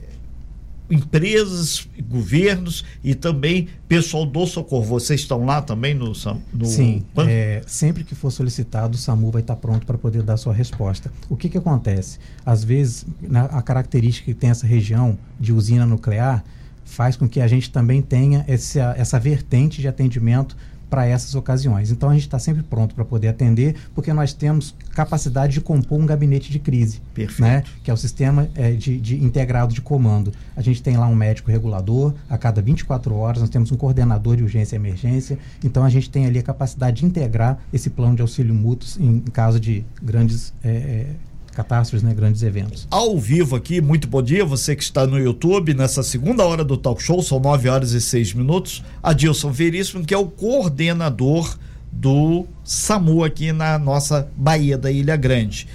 empresas, 0.94 1.88
governos 2.08 2.86
e 3.04 3.16
também 3.16 3.68
pessoal 3.88 4.26
do 4.26 4.46
socorro. 4.46 4.84
Vocês 4.84 5.22
estão 5.22 5.46
lá 5.46 5.62
também 5.62 5.94
no, 5.94 6.14
no 6.54 6.66
Sim, 6.66 7.04
é, 7.28 7.62
sempre 7.66 8.04
que 8.04 8.16
for 8.16 8.32
solicitado, 8.32 8.96
o 8.96 8.98
SAMU 8.98 9.32
vai 9.32 9.42
estar 9.42 9.56
pronto 9.56 9.86
para 9.86 9.98
poder 9.98 10.24
dar 10.24 10.38
sua 10.38 10.54
resposta. 10.54 11.12
O 11.30 11.36
que, 11.36 11.50
que 11.50 11.58
acontece? 11.58 12.20
Às 12.46 12.64
vezes, 12.64 13.06
na, 13.22 13.46
a 13.46 13.62
característica 13.62 14.26
que 14.26 14.34
tem 14.34 14.50
essa 14.50 14.68
região 14.68 15.18
de 15.40 15.52
usina 15.52 15.86
nuclear 15.86 16.44
faz 16.86 17.16
com 17.16 17.28
que 17.28 17.42
a 17.42 17.48
gente 17.48 17.72
também 17.72 18.02
tenha 18.02 18.46
essa, 18.48 18.94
essa 18.98 19.20
vertente 19.20 19.82
de 19.82 19.88
atendimento 19.88 20.56
para 20.94 21.08
essas 21.08 21.34
ocasiões. 21.34 21.90
Então 21.90 22.08
a 22.12 22.14
gente 22.14 22.22
está 22.22 22.38
sempre 22.38 22.62
pronto 22.62 22.94
para 22.94 23.04
poder 23.04 23.28
atender, 23.28 23.76
porque 23.96 24.14
nós 24.14 24.32
temos 24.32 24.76
capacidade 24.94 25.54
de 25.54 25.60
compor 25.60 26.00
um 26.00 26.06
gabinete 26.06 26.52
de 26.52 26.60
crise, 26.60 27.02
Perfeito. 27.16 27.42
né? 27.42 27.64
que 27.84 27.90
é 27.90 27.94
o 27.96 27.98
sistema 27.98 28.48
é, 28.54 28.74
de, 28.74 29.00
de 29.00 29.16
integrado 29.16 29.74
de 29.74 29.82
comando. 29.82 30.32
A 30.56 30.62
gente 30.62 30.84
tem 30.84 30.96
lá 30.96 31.08
um 31.08 31.16
médico 31.16 31.50
regulador, 31.50 32.14
a 32.30 32.38
cada 32.38 32.62
24 32.62 33.16
horas 33.16 33.42
nós 33.42 33.50
temos 33.50 33.72
um 33.72 33.76
coordenador 33.76 34.36
de 34.38 34.44
urgência 34.44 34.76
e 34.76 34.78
emergência, 34.78 35.40
então 35.64 35.84
a 35.84 35.90
gente 35.90 36.12
tem 36.12 36.28
ali 36.28 36.38
a 36.38 36.44
capacidade 36.44 36.98
de 36.98 37.08
integrar 37.08 37.58
esse 37.74 37.90
plano 37.90 38.16
de 38.16 38.22
auxílio 38.22 38.54
mútuos 38.54 38.96
em, 39.00 39.16
em 39.16 39.32
caso 39.32 39.60
de 39.60 39.84
grandes 40.00 40.54
é, 40.64 40.70
é, 40.70 41.08
catástrofes, 41.53 42.03
né, 42.03 42.13
grandes 42.13 42.43
eventos. 42.43 42.88
Ao 42.91 43.17
vivo 43.17 43.55
aqui, 43.55 43.79
muito 43.79 44.07
bom 44.07 44.22
dia, 44.22 44.43
você 44.43 44.75
que 44.75 44.83
está 44.83 45.07
no 45.07 45.19
YouTube, 45.19 45.74
nessa 45.74 46.03
segunda 46.03 46.43
hora 46.45 46.63
do 46.63 46.75
talk 46.75 47.01
show, 47.01 47.22
são 47.22 47.39
9 47.39 47.69
horas 47.69 47.91
e 47.91 48.01
6 48.01 48.33
minutos, 48.33 48.83
Adilson 49.01 49.51
Veríssimo, 49.51 50.05
que 50.05 50.13
é 50.13 50.17
o 50.17 50.25
coordenador 50.25 51.57
do 51.91 52.45
SAMU 52.63 53.24
aqui 53.24 53.51
na 53.51 53.77
nossa 53.77 54.27
Bahia 54.36 54.77
da 54.77 54.91
Ilha 54.91 55.15
Grande. 55.15 55.67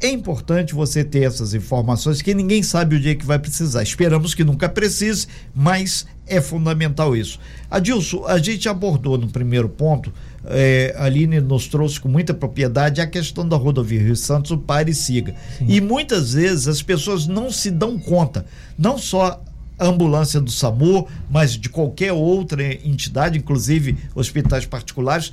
É 0.00 0.08
importante 0.08 0.74
você 0.74 1.02
ter 1.02 1.22
essas 1.22 1.54
informações, 1.54 2.20
que 2.20 2.34
ninguém 2.34 2.62
sabe 2.62 2.96
o 2.96 3.00
dia 3.00 3.14
que 3.14 3.24
vai 3.24 3.38
precisar. 3.38 3.82
Esperamos 3.82 4.34
que 4.34 4.44
nunca 4.44 4.68
precise, 4.68 5.26
mas 5.54 6.06
é 6.26 6.40
fundamental 6.40 7.16
isso. 7.16 7.38
Adilson, 7.70 8.24
a 8.26 8.38
gente 8.38 8.68
abordou 8.68 9.16
no 9.16 9.28
primeiro 9.28 9.68
ponto 9.68 10.12
é, 10.48 10.94
a 10.96 11.04
Aline 11.04 11.40
nos 11.40 11.66
trouxe 11.66 12.00
com 12.00 12.08
muita 12.08 12.32
propriedade 12.32 13.00
a 13.00 13.06
questão 13.06 13.46
da 13.48 13.56
rodovia 13.56 14.00
Rio 14.00 14.16
Santos, 14.16 14.52
o 14.52 14.58
pare 14.58 14.92
e 14.92 14.94
siga. 14.94 15.34
Sim. 15.58 15.66
E 15.68 15.80
muitas 15.80 16.34
vezes 16.34 16.68
as 16.68 16.82
pessoas 16.82 17.26
não 17.26 17.50
se 17.50 17.70
dão 17.70 17.98
conta, 17.98 18.46
não 18.78 18.96
só 18.96 19.42
ambulância 19.78 20.40
do 20.40 20.50
SAMU, 20.50 21.06
mas 21.28 21.52
de 21.52 21.68
qualquer 21.68 22.12
outra 22.12 22.62
entidade, 22.64 23.38
inclusive 23.38 23.96
hospitais 24.14 24.64
particulares, 24.64 25.32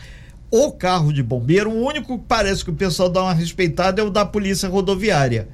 o 0.56 0.72
carro 0.72 1.12
de 1.12 1.24
bombeiro, 1.24 1.72
o 1.72 1.84
único 1.84 2.20
que 2.20 2.26
parece 2.28 2.64
que 2.64 2.70
o 2.70 2.76
pessoal 2.76 3.10
dá 3.10 3.24
uma 3.24 3.34
respeitada 3.34 4.00
é 4.00 4.06
o 4.06 4.12
da 4.12 4.24
polícia 4.24 4.70
rodoviária. 4.70 5.48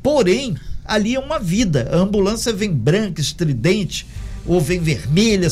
Porém, 0.00 0.56
ali 0.84 1.16
é 1.16 1.18
uma 1.18 1.40
vida. 1.40 1.90
A 1.92 1.96
ambulância 1.96 2.52
vem 2.52 2.70
branca, 2.72 3.20
estridente, 3.20 4.06
ou 4.46 4.60
vem 4.60 4.78
vermelha, 4.78 5.48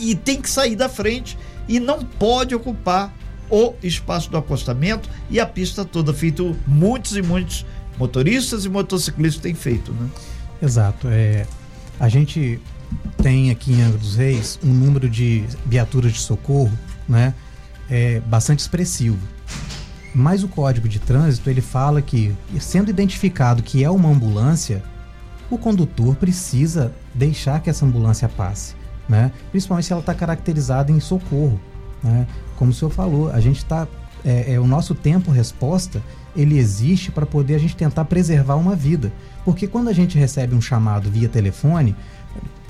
e 0.00 0.16
tem 0.16 0.42
que 0.42 0.50
sair 0.50 0.74
da 0.74 0.88
frente 0.88 1.38
e 1.68 1.78
não 1.78 2.04
pode 2.04 2.52
ocupar 2.52 3.14
o 3.48 3.74
espaço 3.84 4.28
do 4.28 4.36
acostamento 4.36 5.08
e 5.30 5.38
a 5.38 5.46
pista 5.46 5.84
toda, 5.84 6.12
feito 6.12 6.56
muitos 6.66 7.16
e 7.16 7.22
muitos 7.22 7.64
motoristas 7.96 8.64
e 8.64 8.68
motociclistas 8.68 9.40
têm 9.40 9.54
feito, 9.54 9.92
né? 9.92 10.10
Exato. 10.60 11.06
É, 11.08 11.46
a 12.00 12.08
gente 12.08 12.60
tem 13.22 13.52
aqui 13.52 13.74
em 13.74 13.82
Angra 13.82 13.98
dos 13.98 14.16
Reis 14.16 14.58
um 14.60 14.72
número 14.72 15.08
de 15.08 15.44
viaturas 15.64 16.14
de 16.14 16.18
socorro, 16.18 16.76
né? 17.08 17.32
É 17.90 18.20
bastante 18.20 18.60
expressivo. 18.60 19.18
Mas 20.14 20.42
o 20.42 20.48
Código 20.48 20.88
de 20.88 20.98
Trânsito 20.98 21.50
ele 21.50 21.60
fala 21.60 22.00
que, 22.00 22.34
sendo 22.60 22.90
identificado 22.90 23.62
que 23.62 23.84
é 23.84 23.90
uma 23.90 24.08
ambulância, 24.08 24.82
o 25.50 25.58
condutor 25.58 26.16
precisa 26.16 26.92
deixar 27.14 27.60
que 27.60 27.70
essa 27.70 27.84
ambulância 27.84 28.28
passe 28.28 28.74
né? 29.10 29.32
Principalmente 29.50 29.86
se 29.86 29.92
ela 29.92 30.00
está 30.00 30.14
caracterizada 30.14 30.92
em 30.92 31.00
socorro, 31.00 31.60
né? 32.02 32.26
Como 32.56 32.70
o 32.70 32.74
senhor 32.74 32.92
falou, 32.92 33.28
a 33.30 33.40
gente 33.40 33.58
está 33.58 33.88
é, 34.24 34.54
é, 34.54 34.60
o 34.60 34.66
nosso 34.66 34.94
tempo 34.94 35.32
resposta 35.32 36.00
ele 36.36 36.56
existe 36.58 37.10
para 37.10 37.26
poder 37.26 37.56
a 37.56 37.58
gente 37.58 37.74
tentar 37.74 38.04
preservar 38.04 38.54
uma 38.54 38.76
vida, 38.76 39.12
porque 39.44 39.66
quando 39.66 39.88
a 39.88 39.92
gente 39.92 40.16
recebe 40.16 40.54
um 40.54 40.60
chamado 40.60 41.10
via 41.10 41.28
telefone, 41.28 41.96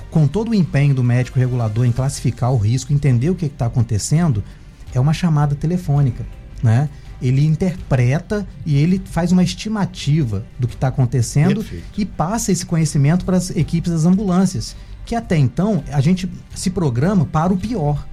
com 0.09 0.27
todo 0.27 0.49
o 0.49 0.55
empenho 0.55 0.95
do 0.95 1.03
médico 1.03 1.37
regulador 1.37 1.85
em 1.85 1.91
classificar 1.91 2.51
o 2.51 2.57
risco, 2.57 2.91
entender 2.91 3.29
o 3.29 3.35
que 3.35 3.45
está 3.45 3.67
acontecendo, 3.67 4.43
é 4.93 4.99
uma 4.99 5.13
chamada 5.13 5.55
telefônica, 5.55 6.25
né? 6.61 6.89
Ele 7.21 7.45
interpreta 7.45 8.47
e 8.65 8.75
ele 8.77 8.99
faz 9.05 9.31
uma 9.31 9.43
estimativa 9.43 10.43
do 10.57 10.67
que 10.67 10.73
está 10.73 10.87
acontecendo 10.87 11.61
Perfeito. 11.61 12.01
e 12.01 12.05
passa 12.05 12.51
esse 12.51 12.65
conhecimento 12.65 13.23
para 13.25 13.37
as 13.37 13.51
equipes 13.51 13.91
das 13.91 14.05
ambulâncias 14.05 14.75
que 15.05 15.15
até 15.15 15.37
então 15.37 15.83
a 15.91 16.01
gente 16.01 16.29
se 16.55 16.69
programa 16.69 17.25
para 17.25 17.51
o 17.51 17.57
pior. 17.57 18.05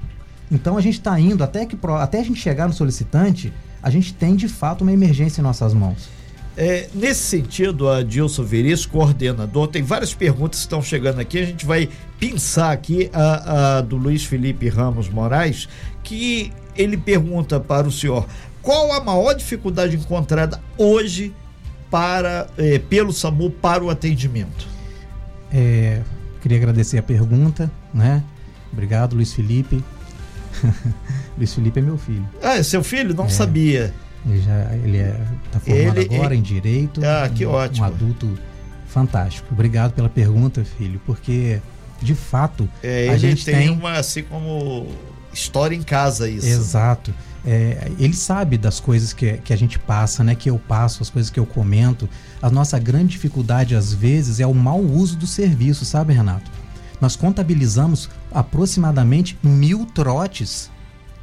Então 0.51 0.77
a 0.77 0.81
gente 0.81 0.95
está 0.95 1.19
indo 1.21 1.45
até 1.45 1.67
que 1.67 1.79
até 2.01 2.21
a 2.21 2.25
gente 2.25 2.41
chegar 2.41 2.67
no 2.67 2.75
solicitante, 2.75 3.53
a 3.83 3.91
gente 3.91 4.15
tem 4.15 4.35
de 4.35 4.49
fato 4.49 4.83
uma 4.83 4.93
emergência 4.93 5.41
em 5.41 5.45
nossas 5.45 5.75
mãos. 5.75 6.09
É, 6.57 6.89
nesse 6.93 7.21
sentido, 7.21 7.89
a 7.89 8.03
Dilson 8.03 8.43
Veris, 8.43 8.85
coordenador, 8.85 9.69
tem 9.69 9.81
várias 9.81 10.13
perguntas 10.13 10.59
que 10.59 10.67
estão 10.67 10.83
chegando 10.83 11.21
aqui. 11.21 11.39
A 11.39 11.47
gente 11.47 11.65
vai 11.65 11.89
pensar 12.19 12.73
aqui 12.73 13.09
a, 13.13 13.77
a 13.77 13.81
do 13.81 13.97
Luiz 13.97 14.25
Felipe 14.25 14.69
Ramos 14.69 15.09
Moraes, 15.09 15.69
que 16.03 16.51
ele 16.79 16.97
pergunta 16.97 17.61
para 17.61 17.87
o 17.87 17.93
senhor 17.93 18.27
qual 18.63 18.93
a 18.93 19.01
maior 19.03 19.35
dificuldade 19.35 19.97
encontrada 19.97 20.61
hoje 20.77 21.35
para 21.91 22.47
eh, 22.57 22.79
pelo 22.79 23.13
SAMU 23.13 23.51
para 23.51 23.83
o 23.83 23.91
atendimento. 23.91 24.67
É, 25.51 26.03
Queria 26.41 26.59
agradecer 26.59 26.99
a 26.99 27.03
pergunta, 27.03 27.71
né? 27.93 28.23
Obrigado, 28.73 29.15
Luiz 29.15 29.33
Felipe. 29.33 29.83
Luiz 31.37 31.53
Felipe 31.53 31.81
é 31.81 31.83
meu 31.83 31.99
filho. 31.99 32.27
Ah, 32.43 32.57
é 32.57 32.63
seu 32.63 32.83
filho? 32.83 33.15
Não 33.15 33.27
é, 33.27 33.29
sabia. 33.29 33.95
Ele 34.27 34.41
já 34.41 34.75
ele 34.75 34.99
é, 34.99 35.21
tá 35.51 35.61
formado 35.61 36.01
ele, 36.01 36.15
agora 36.15 36.35
ele... 36.35 36.41
em 36.41 36.43
direito. 36.43 37.01
Ah, 37.05 37.29
que 37.29 37.45
um, 37.45 37.51
ótimo. 37.51 37.85
Um 37.85 37.89
adulto 37.89 38.39
fantástico. 38.87 39.49
Obrigado 39.53 39.93
pela 39.93 40.09
pergunta, 40.09 40.65
filho, 40.65 41.01
porque 41.05 41.61
de 42.01 42.15
fato 42.15 42.69
é, 42.83 43.09
a 43.09 43.19
gente 43.19 43.45
tem, 43.45 43.55
tem 43.55 43.71
uma 43.71 43.93
assim 43.95 44.23
como 44.23 44.87
história 45.33 45.77
em 45.77 45.83
casa 45.83 46.29
isso. 46.29 46.47
Exato 46.47 47.15
é, 47.51 47.91
ele 47.99 48.15
sabe 48.15 48.59
das 48.59 48.81
coisas 48.81 49.15
que, 49.15 49.39
que 49.39 49.53
a 49.53 49.57
gente 49.57 49.79
passa, 49.79 50.23
né? 50.23 50.35
Que 50.35 50.51
eu 50.51 50.59
passo, 50.59 51.03
as 51.03 51.11
coisas 51.11 51.31
que 51.31 51.41
eu 51.41 51.47
comento. 51.47 52.07
A 52.43 52.51
nossa 52.51 52.79
grande 52.79 53.13
dificuldade, 53.13 53.75
às 53.75 53.93
vezes, 53.93 54.41
é 54.41 54.47
o 54.47 54.55
mau 54.55 54.81
uso 54.81 55.17
do 55.17 55.27
serviço, 55.27 55.85
sabe, 55.85 56.13
Renato? 56.13 56.51
Nós 57.01 57.17
contabilizamos 57.17 58.11
aproximadamente 58.31 59.39
mil 59.43 59.87
trotes 59.87 60.71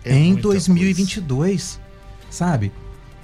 é 0.03 0.15
em 0.15 0.33
2022, 0.35 1.79
coisa. 1.79 1.79
sabe? 2.29 2.71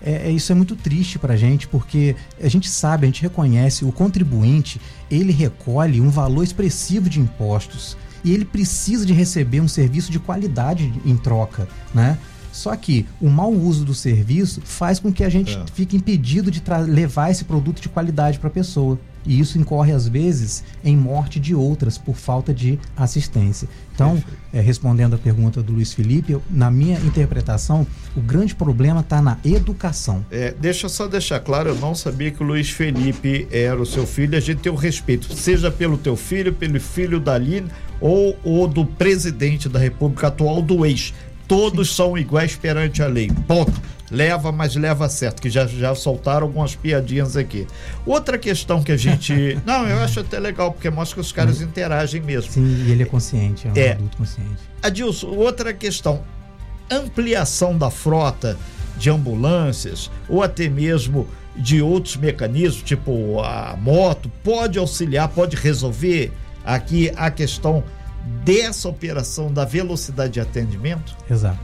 É, 0.04 0.30
é, 0.30 0.32
isso 0.32 0.52
é 0.52 0.56
muito 0.56 0.76
triste 0.76 1.18
para 1.18 1.34
a 1.34 1.38
gente, 1.38 1.68
porque 1.68 2.16
a 2.40 2.48
gente 2.50 2.70
sabe, 2.70 3.06
a 3.06 3.08
gente 3.08 3.22
reconhece, 3.22 3.86
o 3.86 3.92
contribuinte, 3.92 4.82
ele 5.10 5.32
recolhe 5.32 6.02
um 6.02 6.10
valor 6.10 6.44
expressivo 6.44 7.10
de 7.10 7.20
impostos 7.20 7.98
e 8.24 8.34
ele 8.34 8.46
precisa 8.46 9.06
de 9.06 9.14
receber 9.14 9.62
um 9.62 9.68
serviço 9.68 10.12
de 10.12 10.20
qualidade 10.20 10.94
em 11.06 11.18
troca, 11.18 11.68
né? 11.94 12.18
Só 12.52 12.76
que 12.76 13.06
o 13.20 13.30
mau 13.30 13.52
uso 13.52 13.86
do 13.86 13.94
serviço 13.94 14.62
faz 14.64 15.00
com 15.00 15.12
que 15.12 15.24
a 15.24 15.30
gente 15.30 15.56
é. 15.56 15.66
fique 15.74 15.96
impedido 15.96 16.52
de 16.52 16.62
levar 16.88 17.32
esse 17.32 17.46
produto 17.46 17.82
de 17.82 17.90
qualidade 17.90 18.40
para 18.40 18.48
a 18.48 18.52
pessoa. 18.52 19.00
E 19.26 19.40
isso 19.40 19.58
incorre, 19.60 19.92
às 19.92 20.08
vezes, 20.08 20.64
em 20.84 20.98
morte 20.98 21.40
de 21.40 21.54
outras 21.54 21.98
por 21.98 22.16
falta 22.16 22.54
de 22.54 22.80
assistência. 22.98 23.68
Então, 23.94 24.22
é, 24.52 24.60
respondendo 24.60 25.14
a 25.14 25.18
pergunta 25.18 25.62
do 25.62 25.74
Luiz 25.74 25.94
Felipe, 25.94 26.34
eu, 26.34 26.42
na 26.50 26.72
minha 26.72 26.98
interpretação, 27.00 27.86
o 28.16 28.22
grande 28.22 28.56
problema 28.56 29.02
está 29.02 29.22
na 29.22 29.38
educação. 29.46 30.26
É, 30.32 30.56
deixa 30.60 30.90
só 30.90 31.08
deixar 31.08 31.40
claro, 31.40 31.70
eu 31.70 31.76
não 31.76 31.94
sabia 31.94 32.32
que 32.32 32.42
o 32.42 32.46
Luiz 32.46 32.72
Felipe 32.72 33.48
era 33.52 33.80
o 33.80 33.86
seu 33.86 34.08
filho. 34.08 34.36
A 34.36 34.42
gente 34.42 34.62
tem 34.62 34.72
o 34.72 34.76
respeito, 34.76 35.32
seja 35.36 35.70
pelo 35.70 35.98
teu 35.98 36.16
filho, 36.16 36.52
pelo 36.52 36.80
filho 36.80 37.20
da 37.20 37.36
Aline 37.36 37.70
ou, 38.00 38.36
ou 38.44 38.68
do 38.68 38.84
presidente 38.84 39.70
da 39.70 39.78
República 39.78 40.28
atual, 40.28 40.64
do 40.64 40.84
ex 40.84 41.14
todos 41.52 41.94
são 41.94 42.18
iguais 42.18 42.56
perante 42.56 43.04
a 43.04 43.08
lei. 43.08 43.30
Ponto. 43.46 43.74
Leva, 44.10 44.54
mas 44.54 44.74
leva 44.76 45.10
certo, 45.10 45.42
que 45.42 45.50
já, 45.50 45.66
já 45.68 45.94
soltaram 45.94 46.48
algumas 46.48 46.76
piadinhas 46.76 47.36
aqui. 47.36 47.68
Outra 48.06 48.38
questão 48.38 48.82
que 48.82 48.92
a 48.92 48.98
gente. 48.98 49.58
não, 49.66 49.86
eu 49.86 50.00
acho 50.00 50.22
até 50.22 50.40
legal, 50.40 50.72
porque 50.72 50.90
mostra 50.90 51.16
que 51.16 51.22
os 51.22 51.32
caras 51.34 51.62
interagem 51.62 52.22
mesmo. 52.22 52.52
Sim, 52.52 52.86
e 52.86 52.92
ele 52.92 53.04
é 53.04 53.06
consciente, 53.06 53.68
é 53.68 53.72
um 53.72 53.74
é. 53.76 53.92
adulto 53.92 54.18
consciente. 54.18 54.62
Adilson, 54.82 55.28
outra 55.28 55.74
questão. 55.74 56.24
Ampliação 56.90 57.78
da 57.78 57.90
frota 57.90 58.58
de 58.98 59.10
ambulâncias, 59.10 60.10
ou 60.30 60.42
até 60.42 60.70
mesmo 60.70 61.28
de 61.56 61.82
outros 61.82 62.16
mecanismos, 62.16 62.84
tipo 62.84 63.42
a 63.42 63.78
moto, 63.78 64.32
pode 64.42 64.80
auxiliar, 64.80 65.28
pode 65.28 65.58
resolver 65.58 66.32
aqui 66.66 67.12
a 67.18 67.30
questão 67.30 67.84
dessa 68.44 68.90
operação 68.90 69.52
da 69.52 69.66
velocidade 69.66 70.34
de 70.34 70.40
atendimento? 70.40 71.16
Exato. 71.30 71.60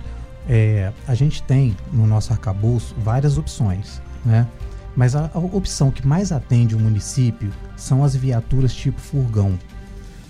É, 0.49 0.91
a 1.07 1.13
gente 1.13 1.43
tem 1.43 1.75
no 1.91 2.07
nosso 2.07 2.31
arcabouço 2.31 2.95
várias 2.99 3.37
opções, 3.37 4.01
né? 4.25 4.47
Mas 4.95 5.15
a, 5.15 5.29
a, 5.33 5.37
opção 5.37 5.91
que 5.91 6.05
mais 6.05 6.31
atende 6.31 6.75
o 6.75 6.79
município 6.79 7.51
são 7.75 8.03
as 8.03 8.15
viaturas 8.15 8.73
tipo 8.73 8.99
furgão. 8.99 9.57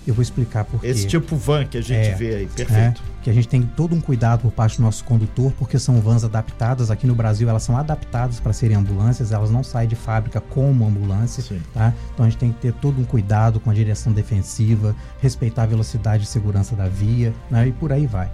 Eu 0.08 0.14
vou 0.14 0.22
explicar 0.22 0.64
por 0.64 0.80
quê. 0.80 0.86
Esse 0.86 1.06
tipo 1.06 1.36
van 1.36 1.66
que 1.66 1.76
a 1.76 1.82
gente 1.82 2.08
é, 2.08 2.14
vê 2.14 2.34
aí, 2.36 2.46
perfeito. 2.46 3.02
É, 3.02 3.22
que 3.22 3.28
a 3.28 3.32
gente 3.34 3.46
tem 3.46 3.60
todo 3.60 3.94
um 3.94 4.00
cuidado 4.00 4.40
por 4.40 4.50
parte 4.50 4.78
do 4.78 4.82
nosso 4.82 5.04
condutor, 5.04 5.52
porque 5.58 5.78
são 5.78 6.00
vans 6.00 6.24
adaptadas. 6.24 6.90
Aqui 6.90 7.06
no 7.06 7.14
Brasil, 7.14 7.46
elas 7.46 7.62
são 7.62 7.76
adaptadas 7.76 8.40
para 8.40 8.54
serem 8.54 8.74
ambulâncias, 8.74 9.32
elas 9.32 9.50
não 9.50 9.62
saem 9.62 9.86
de 9.86 9.94
fábrica 9.94 10.40
como 10.40 10.86
ambulância. 10.86 11.44
Tá? 11.74 11.92
Então 12.14 12.24
a 12.24 12.28
gente 12.30 12.38
tem 12.38 12.50
que 12.50 12.58
ter 12.58 12.72
todo 12.72 12.98
um 12.98 13.04
cuidado 13.04 13.60
com 13.60 13.68
a 13.68 13.74
direção 13.74 14.10
defensiva, 14.10 14.96
respeitar 15.20 15.64
a 15.64 15.66
velocidade 15.66 16.24
e 16.24 16.26
segurança 16.26 16.74
da 16.74 16.88
via, 16.88 17.34
né? 17.50 17.68
e 17.68 17.72
por 17.72 17.92
aí 17.92 18.06
vai. 18.06 18.30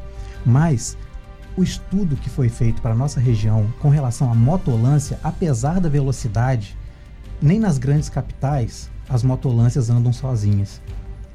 Mas 0.47 0.97
o 1.57 1.65
estudo 1.65 2.15
que 2.15 2.31
foi 2.31 2.49
feito 2.49 2.81
para 2.81 2.93
a 2.93 2.97
nossa 2.97 3.19
região 3.19 3.67
com 3.81 3.89
relação 3.89 4.31
à 4.31 4.35
motolância, 4.35 5.19
apesar 5.25 5.81
da 5.81 5.89
velocidade, 5.89 6.77
nem 7.43 7.59
nas 7.59 7.79
grandes 7.79 8.09
capitais 8.09 8.89
as 9.09 9.25
motolâncias 9.25 9.91
andam 9.91 10.13
sozinhas. 10.13 10.81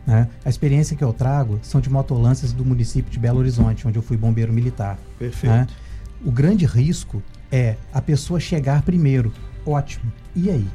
Né? 0.09 0.27
A 0.43 0.49
experiência 0.49 0.97
que 0.97 1.03
eu 1.03 1.13
trago 1.13 1.59
são 1.61 1.79
de 1.79 1.87
motolâncias 1.87 2.51
do 2.51 2.65
município 2.65 3.11
de 3.11 3.19
Belo 3.19 3.37
Horizonte, 3.37 3.87
onde 3.87 3.99
eu 3.99 4.01
fui 4.01 4.17
bombeiro 4.17 4.51
militar. 4.51 4.97
Perfeito. 5.19 5.53
Né? 5.53 5.67
O 6.25 6.31
grande 6.31 6.65
risco 6.65 7.21
é 7.51 7.75
a 7.93 8.01
pessoa 8.01 8.39
chegar 8.39 8.81
primeiro. 8.81 9.31
Ótimo. 9.63 10.11
E 10.35 10.49
aí? 10.49 10.67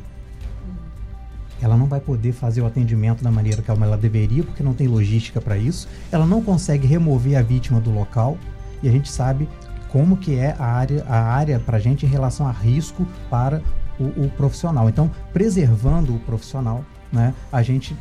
Ela 1.60 1.76
não 1.76 1.86
vai 1.86 1.98
poder 1.98 2.30
fazer 2.30 2.60
o 2.60 2.66
atendimento 2.66 3.24
da 3.24 3.30
maneira 3.30 3.60
que 3.60 3.68
ela 3.68 3.96
deveria, 3.96 4.44
porque 4.44 4.62
não 4.62 4.72
tem 4.72 4.86
logística 4.86 5.40
para 5.40 5.58
isso. 5.58 5.88
Ela 6.12 6.26
não 6.26 6.40
consegue 6.40 6.86
remover 6.86 7.36
a 7.36 7.42
vítima 7.42 7.80
do 7.80 7.90
local. 7.90 8.38
E 8.84 8.88
a 8.88 8.92
gente 8.92 9.10
sabe 9.10 9.48
como 9.88 10.16
que 10.16 10.36
é 10.36 10.54
a 10.60 10.64
área, 10.64 11.04
a 11.08 11.20
área 11.20 11.58
para 11.58 11.78
a 11.78 11.80
gente 11.80 12.06
em 12.06 12.08
relação 12.08 12.46
a 12.46 12.52
risco 12.52 13.04
para 13.28 13.60
o, 13.98 14.26
o 14.26 14.30
profissional. 14.36 14.88
Então, 14.88 15.10
preservando 15.32 16.14
o 16.14 16.20
profissional, 16.20 16.84
né, 17.12 17.34
a 17.50 17.62
gente 17.62 17.96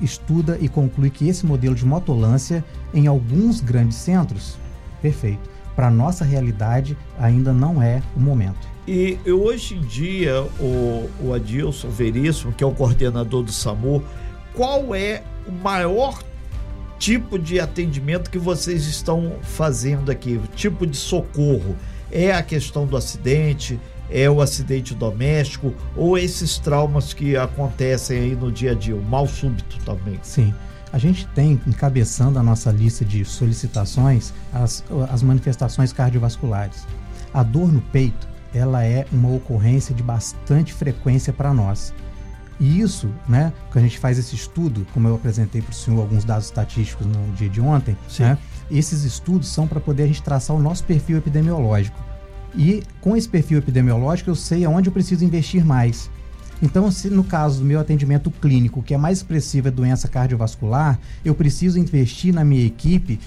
estuda 0.00 0.58
e 0.60 0.68
conclui 0.68 1.10
que 1.10 1.28
esse 1.28 1.46
modelo 1.46 1.74
de 1.74 1.84
motolância 1.84 2.64
em 2.92 3.06
alguns 3.06 3.60
grandes 3.60 3.96
centros, 3.96 4.56
perfeito. 5.00 5.48
Para 5.74 5.90
nossa 5.90 6.24
realidade 6.24 6.96
ainda 7.18 7.52
não 7.52 7.82
é 7.82 8.02
o 8.16 8.20
momento. 8.20 8.66
E 8.88 9.18
hoje 9.26 9.74
em 9.74 9.80
dia, 9.80 10.42
o, 10.60 11.10
o 11.20 11.34
Adilson 11.34 11.88
Veríssimo, 11.88 12.52
que 12.52 12.62
é 12.62 12.66
o 12.66 12.72
coordenador 12.72 13.42
do 13.42 13.52
SAMU, 13.52 14.02
qual 14.54 14.94
é 14.94 15.22
o 15.46 15.52
maior 15.52 16.22
tipo 16.98 17.38
de 17.38 17.60
atendimento 17.60 18.30
que 18.30 18.38
vocês 18.38 18.86
estão 18.86 19.34
fazendo 19.42 20.10
aqui? 20.10 20.40
Tipo 20.54 20.86
de 20.86 20.96
socorro? 20.96 21.76
É 22.10 22.32
a 22.32 22.42
questão 22.42 22.86
do 22.86 22.96
acidente? 22.96 23.78
É 24.10 24.28
o 24.30 24.40
acidente 24.40 24.94
doméstico 24.94 25.74
ou 25.96 26.16
esses 26.16 26.58
traumas 26.58 27.12
que 27.12 27.36
acontecem 27.36 28.18
aí 28.18 28.36
no 28.36 28.50
dia 28.50 28.72
a 28.72 28.74
dia, 28.74 28.94
o 28.94 29.02
mal 29.02 29.26
súbito 29.26 29.78
também. 29.84 30.18
Sim. 30.22 30.54
A 30.92 30.98
gente 30.98 31.26
tem 31.28 31.60
encabeçando 31.66 32.38
a 32.38 32.42
nossa 32.42 32.70
lista 32.70 33.04
de 33.04 33.24
solicitações 33.24 34.32
as, 34.52 34.84
as 35.10 35.22
manifestações 35.22 35.92
cardiovasculares. 35.92 36.86
A 37.34 37.42
dor 37.42 37.72
no 37.72 37.80
peito, 37.80 38.26
ela 38.54 38.84
é 38.84 39.04
uma 39.12 39.30
ocorrência 39.30 39.94
de 39.94 40.02
bastante 40.02 40.72
frequência 40.72 41.32
para 41.32 41.52
nós. 41.52 41.92
E 42.58 42.80
isso, 42.80 43.10
né, 43.28 43.52
que 43.70 43.78
a 43.78 43.82
gente 43.82 43.98
faz 43.98 44.18
esse 44.18 44.34
estudo, 44.34 44.86
como 44.94 45.06
eu 45.06 45.16
apresentei 45.16 45.60
para 45.60 45.72
o 45.72 45.74
senhor 45.74 46.00
alguns 46.00 46.24
dados 46.24 46.46
estatísticos 46.46 47.06
no 47.06 47.32
dia 47.32 47.50
de 47.50 47.60
ontem, 47.60 47.96
né, 48.18 48.38
esses 48.70 49.04
estudos 49.04 49.48
são 49.48 49.66
para 49.66 49.80
poder 49.80 50.04
a 50.04 50.06
gente 50.06 50.22
traçar 50.22 50.56
o 50.56 50.60
nosso 50.60 50.82
perfil 50.84 51.18
epidemiológico. 51.18 52.02
E 52.56 52.82
com 53.00 53.16
esse 53.16 53.28
perfil 53.28 53.58
epidemiológico, 53.58 54.30
eu 54.30 54.34
sei 54.34 54.64
aonde 54.64 54.88
eu 54.88 54.92
preciso 54.92 55.24
investir 55.24 55.64
mais. 55.64 56.10
Então, 56.62 56.90
se 56.90 57.10
no 57.10 57.22
caso 57.22 57.58
do 57.58 57.66
meu 57.66 57.78
atendimento 57.78 58.30
clínico, 58.30 58.82
que 58.82 58.94
é 58.94 58.96
mais 58.96 59.18
expressivo 59.18 59.68
é 59.68 59.70
doença 59.70 60.08
cardiovascular, 60.08 60.98
eu 61.22 61.34
preciso 61.34 61.78
investir 61.78 62.32
na 62.32 62.44
minha 62.44 62.64
equipe 62.64 63.20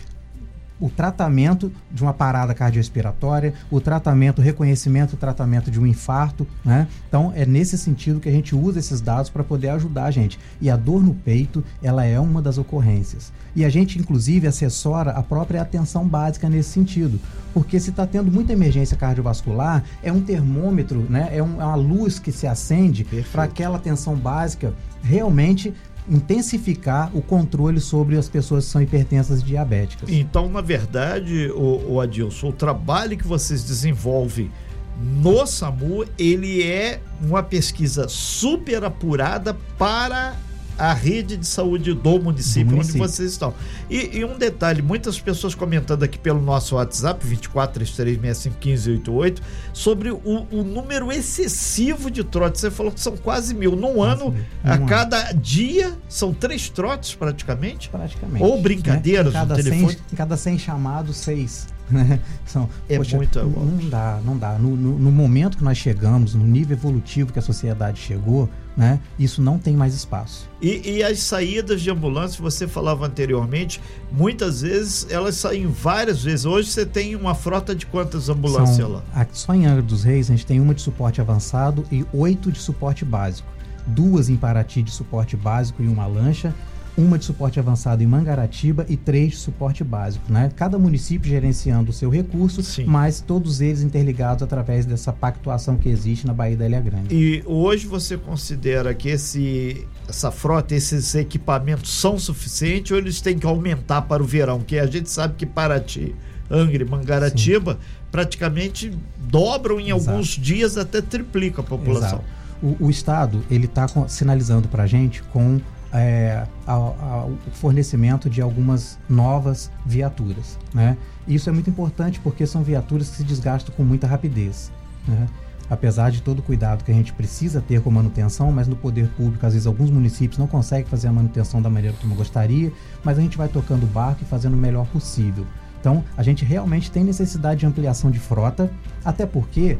o 0.79 0.89
tratamento 0.89 1.71
de 1.91 2.01
uma 2.01 2.13
parada 2.13 2.53
cardiorrespiratória, 2.53 3.53
o 3.69 3.81
tratamento, 3.81 4.39
o 4.39 4.41
reconhecimento, 4.41 5.13
o 5.13 5.17
tratamento 5.17 5.69
de 5.69 5.79
um 5.79 5.85
infarto, 5.85 6.47
né? 6.63 6.87
Então 7.07 7.31
é 7.35 7.45
nesse 7.45 7.77
sentido 7.77 8.19
que 8.19 8.29
a 8.29 8.31
gente 8.31 8.55
usa 8.55 8.79
esses 8.79 9.01
dados 9.01 9.29
para 9.29 9.43
poder 9.43 9.69
ajudar 9.69 10.05
a 10.05 10.11
gente. 10.11 10.39
E 10.61 10.69
a 10.69 10.75
dor 10.75 11.03
no 11.03 11.13
peito, 11.13 11.63
ela 11.81 12.05
é 12.05 12.19
uma 12.19 12.41
das 12.41 12.57
ocorrências. 12.57 13.31
E 13.55 13.65
a 13.65 13.69
gente, 13.69 13.99
inclusive, 13.99 14.47
assessora 14.47 15.11
a 15.11 15.23
própria 15.23 15.61
atenção 15.61 16.07
básica 16.07 16.49
nesse 16.49 16.69
sentido. 16.69 17.19
Porque 17.53 17.79
se 17.79 17.89
está 17.89 18.05
tendo 18.05 18.31
muita 18.31 18.53
emergência 18.53 18.95
cardiovascular, 18.95 19.83
é 20.03 20.11
um 20.11 20.21
termômetro, 20.21 21.05
né? 21.09 21.29
é, 21.31 21.41
um, 21.41 21.59
é 21.59 21.65
uma 21.65 21.75
luz 21.75 22.19
que 22.19 22.31
se 22.31 22.45
acende 22.45 23.05
para 23.31 23.43
aquela 23.43 23.77
atenção 23.77 24.15
básica 24.15 24.73
realmente 25.01 25.73
intensificar 26.07 27.15
o 27.15 27.21
controle 27.21 27.79
sobre 27.79 28.17
as 28.17 28.29
pessoas 28.29 28.65
que 28.65 28.71
são 28.71 28.81
hipertensas 28.81 29.43
diabéticas. 29.43 30.09
Então, 30.09 30.49
na 30.49 30.61
verdade, 30.61 31.51
o, 31.55 31.93
o 31.93 32.01
Adilson, 32.01 32.49
o 32.49 32.53
trabalho 32.53 33.17
que 33.17 33.27
vocês 33.27 33.63
desenvolvem 33.63 34.51
no 34.99 35.45
SAMU, 35.45 36.05
ele 36.17 36.61
é 36.63 36.99
uma 37.21 37.41
pesquisa 37.41 38.07
super 38.09 38.83
apurada 38.83 39.53
para 39.77 40.35
a 40.79 40.93
rede 40.93 41.35
de 41.35 41.45
saúde 41.45 41.93
do 41.93 42.17
município, 42.19 42.69
do 42.69 42.77
município. 42.77 43.03
onde 43.03 43.11
vocês 43.11 43.33
estão. 43.33 43.53
E, 43.89 44.19
e, 44.19 44.25
um 44.25 44.37
detalhe, 44.37 44.81
muitas 44.81 45.19
pessoas 45.19 45.53
comentando 45.53 46.03
aqui 46.03 46.17
pelo 46.17 46.41
nosso 46.41 46.75
WhatsApp, 46.75 47.27
2433651588, 47.27 49.39
sobre 49.73 50.09
o, 50.09 50.47
o 50.49 50.63
número 50.63 51.11
excessivo 51.11 52.09
de 52.09 52.23
trotes. 52.23 52.61
Você 52.61 52.71
falou 52.71 52.93
que 52.93 53.01
são 53.01 53.17
quase 53.17 53.53
mil. 53.53 53.75
Num 53.75 54.01
ano, 54.01 54.33
a 54.63 54.77
cada 54.77 55.33
dia, 55.33 55.97
são 56.07 56.33
três 56.33 56.69
trotes 56.69 57.13
praticamente? 57.13 57.89
Praticamente. 57.89 58.41
Ou 58.43 58.61
brincadeiras 58.61 59.33
né? 59.33 59.43
no 59.43 59.55
telefone? 59.55 59.89
100, 59.89 59.97
em 60.13 60.15
cada 60.15 60.37
100 60.37 60.59
chamados, 60.59 61.17
seis. 61.17 61.67
Né? 61.89 62.19
São, 62.45 62.69
é 62.87 62.97
poxa, 62.97 63.17
muito 63.17 63.39
Não 63.39 63.89
dá, 63.89 64.19
não 64.23 64.37
dá. 64.37 64.59
No, 64.59 64.75
no, 64.75 64.99
no, 64.99 65.11
momento 65.11 65.57
que 65.57 65.63
nós 65.63 65.75
chegamos, 65.75 66.35
no 66.35 66.45
nível 66.45 66.77
evolutivo 66.77 67.33
que 67.33 67.39
a 67.39 67.41
sociedade 67.41 67.99
chegou, 67.99 68.47
né? 68.79 68.97
Isso 69.19 69.41
não 69.41 69.59
tem 69.59 69.75
mais 69.75 69.93
espaço. 69.93 70.49
E, 70.61 70.97
e 70.97 71.03
as 71.03 71.19
saídas 71.19 71.81
de 71.81 71.91
ambulância, 71.91 72.41
você 72.41 72.65
falava 72.65 73.05
anteriormente, 73.05 73.81
muitas 74.09 74.61
vezes 74.61 75.05
elas 75.09 75.35
saem 75.35 75.67
várias 75.67 76.23
vezes. 76.23 76.45
Hoje 76.45 76.69
você 76.69 76.85
tem 76.85 77.13
uma 77.13 77.35
frota 77.35 77.75
de 77.75 77.85
quantas 77.85 78.29
ambulâncias 78.29 78.77
São, 78.77 78.89
lá? 78.89 79.27
Só 79.33 79.53
em 79.53 79.65
Angra 79.65 79.81
dos 79.81 80.05
Reis 80.05 80.29
a 80.29 80.33
gente 80.33 80.45
tem 80.45 80.61
uma 80.61 80.73
de 80.73 80.81
suporte 80.81 81.19
avançado 81.19 81.85
e 81.91 82.05
oito 82.13 82.53
de 82.53 82.59
suporte 82.59 83.03
básico. 83.03 83.49
Duas 83.85 84.29
em 84.29 84.37
Paraty 84.37 84.81
de 84.81 84.91
suporte 84.91 85.35
básico 85.35 85.83
e 85.83 85.87
uma 85.87 86.07
lancha 86.07 86.55
uma 86.99 87.17
de 87.17 87.25
suporte 87.25 87.59
avançado 87.59 88.03
em 88.03 88.05
Mangaratiba 88.05 88.85
e 88.89 88.97
três 88.97 89.31
de 89.31 89.37
suporte 89.37 89.83
básico, 89.83 90.31
né? 90.31 90.51
Cada 90.55 90.77
município 90.77 91.29
gerenciando 91.29 91.91
o 91.91 91.93
seu 91.93 92.09
recurso, 92.09 92.61
Sim. 92.61 92.83
mas 92.85 93.21
todos 93.21 93.61
eles 93.61 93.81
interligados 93.81 94.43
através 94.43 94.85
dessa 94.85 95.13
pactuação 95.13 95.77
que 95.77 95.87
existe 95.87 96.27
na 96.27 96.33
Baía 96.33 96.57
da 96.57 96.65
Ilha 96.65 96.81
Grande. 96.81 97.15
E 97.15 97.41
hoje 97.45 97.87
você 97.87 98.17
considera 98.17 98.93
que 98.93 99.09
esse, 99.09 99.87
essa 100.07 100.29
frota, 100.29 100.75
esses 100.75 101.15
equipamentos 101.15 101.89
são 101.89 102.19
suficientes 102.19 102.91
ou 102.91 102.97
eles 102.97 103.21
têm 103.21 103.39
que 103.39 103.47
aumentar 103.47 104.01
para 104.03 104.21
o 104.21 104.25
verão? 104.25 104.59
Que 104.59 104.77
a 104.77 104.85
gente 104.85 105.09
sabe 105.09 105.35
que 105.35 105.45
Paraty, 105.45 106.13
Angra 106.51 106.83
e 106.83 106.85
Mangaratiba 106.85 107.73
Sim. 107.73 107.79
praticamente 108.11 108.91
dobram 109.17 109.79
em 109.79 109.91
Exato. 109.91 110.09
alguns 110.09 110.27
dias 110.27 110.77
até 110.77 111.01
triplica 111.01 111.61
a 111.61 111.63
população. 111.63 112.21
O, 112.61 112.75
o, 112.87 112.89
Estado 112.89 113.41
ele 113.49 113.65
está 113.65 113.87
sinalizando 114.09 114.67
para 114.67 114.83
a 114.83 114.87
gente 114.87 115.23
com 115.23 115.61
é, 115.93 116.45
o 116.67 117.51
fornecimento 117.51 118.29
de 118.29 118.41
algumas 118.41 118.99
novas 119.09 119.71
viaturas. 119.85 120.57
Né? 120.73 120.97
Isso 121.27 121.49
é 121.49 121.53
muito 121.53 121.69
importante 121.69 122.19
porque 122.19 122.45
são 122.45 122.63
viaturas 122.63 123.09
que 123.09 123.17
se 123.17 123.23
desgastam 123.23 123.73
com 123.75 123.83
muita 123.83 124.07
rapidez. 124.07 124.71
Né? 125.07 125.27
Apesar 125.69 126.09
de 126.09 126.21
todo 126.21 126.39
o 126.39 126.41
cuidado 126.41 126.83
que 126.83 126.91
a 126.91 126.93
gente 126.93 127.13
precisa 127.13 127.61
ter 127.61 127.81
com 127.81 127.91
manutenção, 127.91 128.51
mas 128.51 128.67
no 128.67 128.75
poder 128.75 129.07
público, 129.09 129.45
às 129.45 129.53
vezes, 129.53 129.67
alguns 129.67 129.91
municípios 129.91 130.39
não 130.39 130.47
conseguem 130.47 130.85
fazer 130.85 131.07
a 131.07 131.11
manutenção 131.11 131.61
da 131.61 131.69
maneira 131.69 131.95
como 132.01 132.15
gostaria, 132.15 132.71
mas 133.03 133.19
a 133.19 133.21
gente 133.21 133.37
vai 133.37 133.47
tocando 133.47 133.83
o 133.83 133.87
barco 133.87 134.23
e 134.23 134.25
fazendo 134.25 134.55
o 134.55 134.57
melhor 134.57 134.87
possível. 134.87 135.45
Então, 135.79 136.03
a 136.17 136.23
gente 136.23 136.43
realmente 136.43 136.91
tem 136.91 137.03
necessidade 137.03 137.59
de 137.59 137.65
ampliação 137.67 138.09
de 138.09 138.19
frota, 138.19 138.69
até 139.05 139.25
porque 139.27 139.77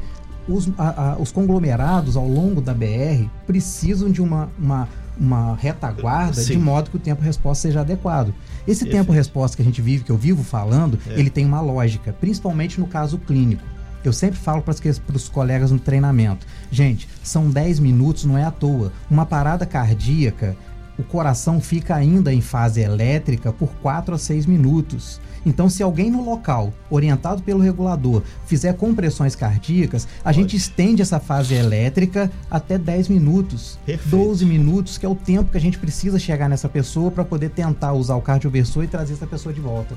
os, 0.48 0.70
a, 0.78 1.12
a, 1.12 1.18
os 1.18 1.32
conglomerados 1.32 2.16
ao 2.16 2.28
longo 2.28 2.62
da 2.62 2.74
BR 2.74 3.28
precisam 3.46 4.12
de 4.12 4.22
uma, 4.22 4.50
uma 4.58 4.88
uma 5.20 5.56
retaguarda 5.56 6.42
Sim. 6.42 6.54
de 6.54 6.60
modo 6.60 6.90
que 6.90 6.98
o 6.98 7.00
tempo-resposta 7.00 7.68
seja 7.68 7.82
adequado. 7.82 8.34
Esse 8.68 8.86
tempo-resposta 8.86 9.58
que 9.58 9.62
a 9.62 9.66
gente 9.66 9.82
vive, 9.82 10.04
que 10.04 10.12
eu 10.12 10.18
vivo 10.18 10.44
falando, 10.44 10.98
é. 11.08 11.20
ele 11.20 11.30
tem 11.30 11.46
uma 11.46 11.60
lógica, 11.60 12.14
principalmente 12.14 12.80
no 12.80 12.88
caso 12.88 13.18
clínico. 13.18 13.64
Eu 14.04 14.14
sempre 14.14 14.40
falo 14.40 14.62
para 14.62 14.74
os 15.16 15.28
colegas 15.28 15.72
no 15.72 15.80
treinamento: 15.80 16.48
gente, 16.72 17.08
são 17.22 17.50
10 17.50 17.80
minutos, 17.80 18.24
não 18.24 18.38
é 18.38 18.44
à 18.44 18.52
toa. 18.52 18.94
Uma 19.10 19.26
parada 19.26 19.66
cardíaca, 19.66 20.56
o 20.98 21.04
coração 21.04 21.60
fica 21.60 21.96
ainda 21.96 22.34
em 22.34 22.42
fase 22.42 22.82
elétrica 22.82 23.52
por 23.52 23.70
4 23.82 24.16
a 24.16 24.18
6 24.18 24.46
minutos. 24.46 25.20
Então, 25.46 25.70
se 25.70 25.82
alguém 25.82 26.10
no 26.12 26.24
local, 26.24 26.74
orientado 26.90 27.42
pelo 27.44 27.60
regulador, 27.60 28.22
fizer 28.46 28.74
compressões 28.74 29.36
cardíacas, 29.36 30.08
a 30.20 30.26
Pode. 30.26 30.38
gente 30.38 30.56
estende 30.56 31.02
essa 31.02 31.20
fase 31.20 31.54
elétrica 31.54 32.32
até 32.50 32.78
10 32.78 33.08
minutos, 33.10 33.80
Perfeito. 33.86 34.10
12 34.16 34.46
minutos, 34.46 34.98
que 34.98 35.06
é 35.06 35.10
o 35.10 35.16
tempo 35.16 35.52
que 35.52 35.58
a 35.58 35.62
gente 35.62 35.78
precisa 35.80 36.20
chegar 36.20 36.50
nessa 36.50 36.68
pessoa 36.70 37.10
para 37.12 37.24
poder 37.24 37.50
tentar 37.50 37.94
usar 37.94 38.16
o 38.16 38.22
cardioversor 38.22 38.84
e 38.84 38.88
trazer 38.88 39.14
essa 39.14 39.28
pessoa 39.28 39.54
de 39.54 39.62
volta. 39.62 39.96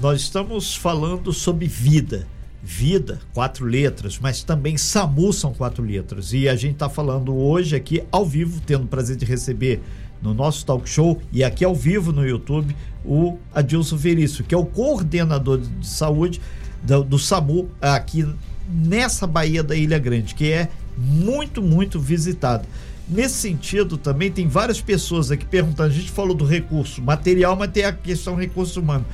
nós 0.00 0.20
estamos 0.20 0.76
falando 0.76 1.32
sobre 1.32 1.66
vida. 1.66 2.26
Vida, 2.60 3.20
quatro 3.32 3.64
letras, 3.64 4.18
mas 4.20 4.42
também 4.42 4.76
SAMU 4.76 5.32
são 5.32 5.54
quatro 5.54 5.82
letras. 5.82 6.32
E 6.32 6.48
a 6.48 6.56
gente 6.56 6.72
está 6.72 6.88
falando 6.88 7.34
hoje 7.34 7.76
aqui 7.76 8.02
ao 8.10 8.26
vivo, 8.26 8.60
tendo 8.66 8.84
o 8.84 8.86
prazer 8.88 9.16
de 9.16 9.24
receber 9.24 9.80
no 10.22 10.34
nosso 10.34 10.64
talk 10.64 10.88
show 10.88 11.20
e 11.32 11.44
aqui 11.44 11.64
ao 11.64 11.74
vivo 11.74 12.12
no 12.12 12.26
YouTube 12.26 12.74
o 13.04 13.38
Adilson 13.54 13.96
Verício, 13.96 14.44
que 14.44 14.54
é 14.54 14.58
o 14.58 14.64
coordenador 14.64 15.58
de 15.58 15.86
saúde 15.86 16.40
do, 16.82 17.02
do 17.02 17.18
SAMU 17.18 17.70
aqui 17.80 18.26
nessa 18.68 19.26
Baía 19.26 19.62
da 19.62 19.74
Ilha 19.74 19.98
Grande, 19.98 20.34
que 20.34 20.52
é 20.52 20.68
muito, 20.96 21.62
muito 21.62 21.98
visitada. 21.98 22.64
Nesse 23.08 23.36
sentido, 23.36 23.96
também 23.96 24.30
tem 24.30 24.46
várias 24.46 24.82
pessoas 24.82 25.30
aqui 25.30 25.46
perguntando. 25.46 25.88
A 25.88 25.94
gente 25.94 26.10
falou 26.10 26.34
do 26.34 26.44
recurso 26.44 27.00
material, 27.00 27.56
mas 27.56 27.70
tem 27.70 27.84
a 27.84 27.92
questão 27.92 28.34
recurso 28.34 28.80
humano. 28.80 29.06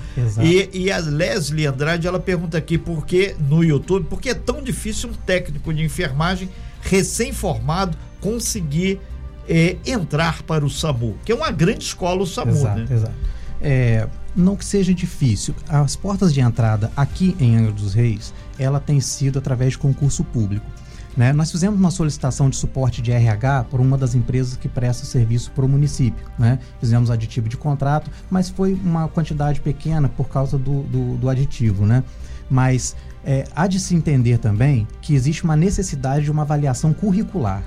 E, 0.42 0.68
e, 0.72 0.90
a 0.90 0.98
Leslie 0.98 1.66
Andrade, 1.66 2.08
ela 2.08 2.18
pergunta 2.18 2.58
aqui 2.58 2.76
por 2.76 3.06
que 3.06 3.36
no 3.38 3.62
YouTube, 3.62 4.06
por 4.06 4.20
que 4.20 4.30
é 4.30 4.34
tão 4.34 4.60
difícil 4.60 5.10
um 5.10 5.12
técnico 5.12 5.72
de 5.72 5.84
enfermagem 5.84 6.48
recém-formado 6.82 7.96
conseguir 8.20 8.98
é, 9.48 9.76
entrar 9.86 10.42
para 10.42 10.64
o 10.64 10.70
SAMU, 10.70 11.16
que 11.24 11.32
é 11.32 11.34
uma 11.34 11.50
grande 11.50 11.84
escola 11.84 12.22
o 12.22 12.26
SAMU, 12.26 12.52
exato, 12.52 12.80
né? 12.80 12.86
Exato. 12.90 13.14
É, 13.60 14.08
não 14.36 14.56
que 14.56 14.64
seja 14.64 14.92
difícil. 14.92 15.54
As 15.68 15.96
portas 15.96 16.34
de 16.34 16.40
entrada 16.40 16.90
aqui 16.96 17.36
em 17.40 17.56
Angra 17.56 17.72
dos 17.72 17.94
Reis, 17.94 18.34
ela 18.58 18.80
tem 18.80 19.00
sido 19.00 19.38
através 19.38 19.72
de 19.72 19.78
concurso 19.78 20.22
público. 20.24 20.66
Né? 21.16 21.32
Nós 21.32 21.50
fizemos 21.50 21.78
uma 21.78 21.90
solicitação 21.90 22.50
de 22.50 22.56
suporte 22.56 23.00
de 23.00 23.12
RH 23.12 23.64
por 23.70 23.80
uma 23.80 23.96
das 23.96 24.14
empresas 24.14 24.56
que 24.56 24.68
presta 24.68 25.06
serviço 25.06 25.50
para 25.52 25.64
o 25.64 25.68
município. 25.68 26.26
Né? 26.38 26.58
Fizemos 26.80 27.10
aditivo 27.10 27.48
de 27.48 27.56
contrato, 27.56 28.10
mas 28.28 28.50
foi 28.50 28.74
uma 28.74 29.08
quantidade 29.08 29.60
pequena 29.60 30.08
por 30.08 30.28
causa 30.28 30.58
do, 30.58 30.82
do, 30.82 31.16
do 31.16 31.28
aditivo. 31.28 31.86
Né? 31.86 32.02
Mas 32.50 32.96
é, 33.24 33.44
há 33.54 33.66
de 33.66 33.78
se 33.78 33.94
entender 33.94 34.38
também 34.38 34.86
que 35.00 35.14
existe 35.14 35.44
uma 35.44 35.56
necessidade 35.56 36.24
de 36.24 36.30
uma 36.30 36.42
avaliação 36.42 36.92
curricular. 36.92 37.62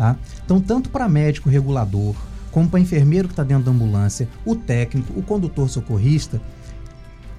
Tá? 0.00 0.16
Então, 0.42 0.58
tanto 0.58 0.88
para 0.88 1.06
médico 1.10 1.50
regulador, 1.50 2.14
como 2.50 2.70
para 2.70 2.80
enfermeiro 2.80 3.28
que 3.28 3.34
está 3.34 3.44
dentro 3.44 3.64
da 3.64 3.70
ambulância, 3.70 4.26
o 4.46 4.56
técnico, 4.56 5.12
o 5.14 5.22
condutor 5.22 5.68
socorrista, 5.68 6.40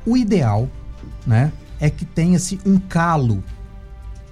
o 0.06 0.16
ideal 0.16 0.70
né, 1.26 1.52
é 1.80 1.90
que 1.90 2.06
tenha-se 2.06 2.60
um 2.64 2.78
calo 2.78 3.44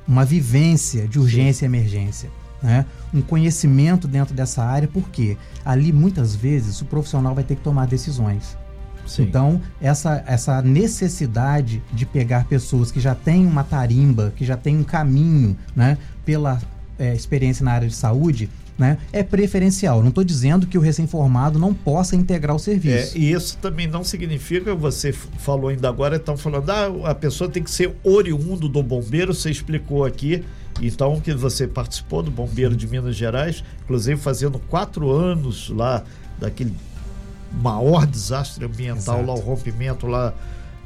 uma 0.07 0.23
vivência 0.23 1.07
de 1.07 1.17
urgência 1.17 1.65
e 1.65 1.67
emergência. 1.67 2.29
Né? 2.61 2.85
um 3.13 3.21
conhecimento 3.21 4.07
dentro 4.07 4.35
dessa 4.35 4.63
área, 4.63 4.87
porque 4.87 5.37
ali 5.65 5.93
muitas 5.93 6.35
vezes 6.35 6.81
o 6.81 6.85
profissional 6.85 7.33
vai 7.33 7.43
ter 7.43 7.55
que 7.55 7.63
tomar 7.63 7.87
decisões. 7.87 8.55
Sim. 9.07 9.23
Então, 9.23 9.61
essa, 9.81 10.23
essa 10.27 10.61
necessidade 10.61 11.81
de 11.91 12.05
pegar 12.05 12.45
pessoas 12.45 12.91
que 12.91 12.99
já 12.99 13.15
têm 13.15 13.47
uma 13.47 13.63
tarimba, 13.63 14.33
que 14.35 14.45
já 14.45 14.55
têm 14.55 14.77
um 14.77 14.83
caminho 14.83 15.57
né, 15.75 15.97
pela 16.23 16.61
é, 16.99 17.15
experiência 17.15 17.63
na 17.63 17.71
área 17.71 17.88
de 17.88 17.95
saúde, 17.95 18.49
né, 18.77 18.97
é 19.12 19.23
preferencial. 19.23 20.01
Não 20.01 20.09
estou 20.09 20.23
dizendo 20.23 20.67
que 20.67 20.77
o 20.77 20.81
recém-formado 20.81 21.57
não 21.57 21.73
possa 21.73 22.15
integrar 22.15 22.55
o 22.55 22.59
serviço. 22.59 23.17
É, 23.17 23.19
e 23.19 23.31
isso 23.31 23.57
também 23.57 23.88
não 23.88 24.03
significa, 24.03 24.75
você 24.75 25.12
falou 25.12 25.69
ainda 25.69 25.89
agora, 25.89 26.17
estão 26.17 26.38
falando, 26.38 26.69
ah, 26.69 27.09
a 27.09 27.15
pessoa 27.15 27.49
tem 27.49 27.63
que 27.63 27.71
ser 27.71 27.93
oriundo 28.03 28.69
do 28.69 28.83
bombeiro, 28.83 29.33
você 29.33 29.49
explicou 29.49 30.05
aqui. 30.05 30.43
Então, 30.81 31.19
que 31.19 31.33
você 31.33 31.67
participou 31.67 32.23
do 32.23 32.31
Bombeiro 32.31 32.73
de 32.73 32.88
Minas 32.88 33.13
Gerais, 33.13 33.65
inclusive 33.83 34.17
fazendo 34.17 34.59
quatro 34.59 35.12
anos 35.12 35.69
lá 35.69 36.05
daquele 36.39 36.73
maior 37.51 38.05
desastre 38.05 38.63
ambiental 38.63 39.17
Exato. 39.17 39.25
lá, 39.25 39.33
o 39.33 39.39
rompimento 39.39 40.07
lá 40.07 40.33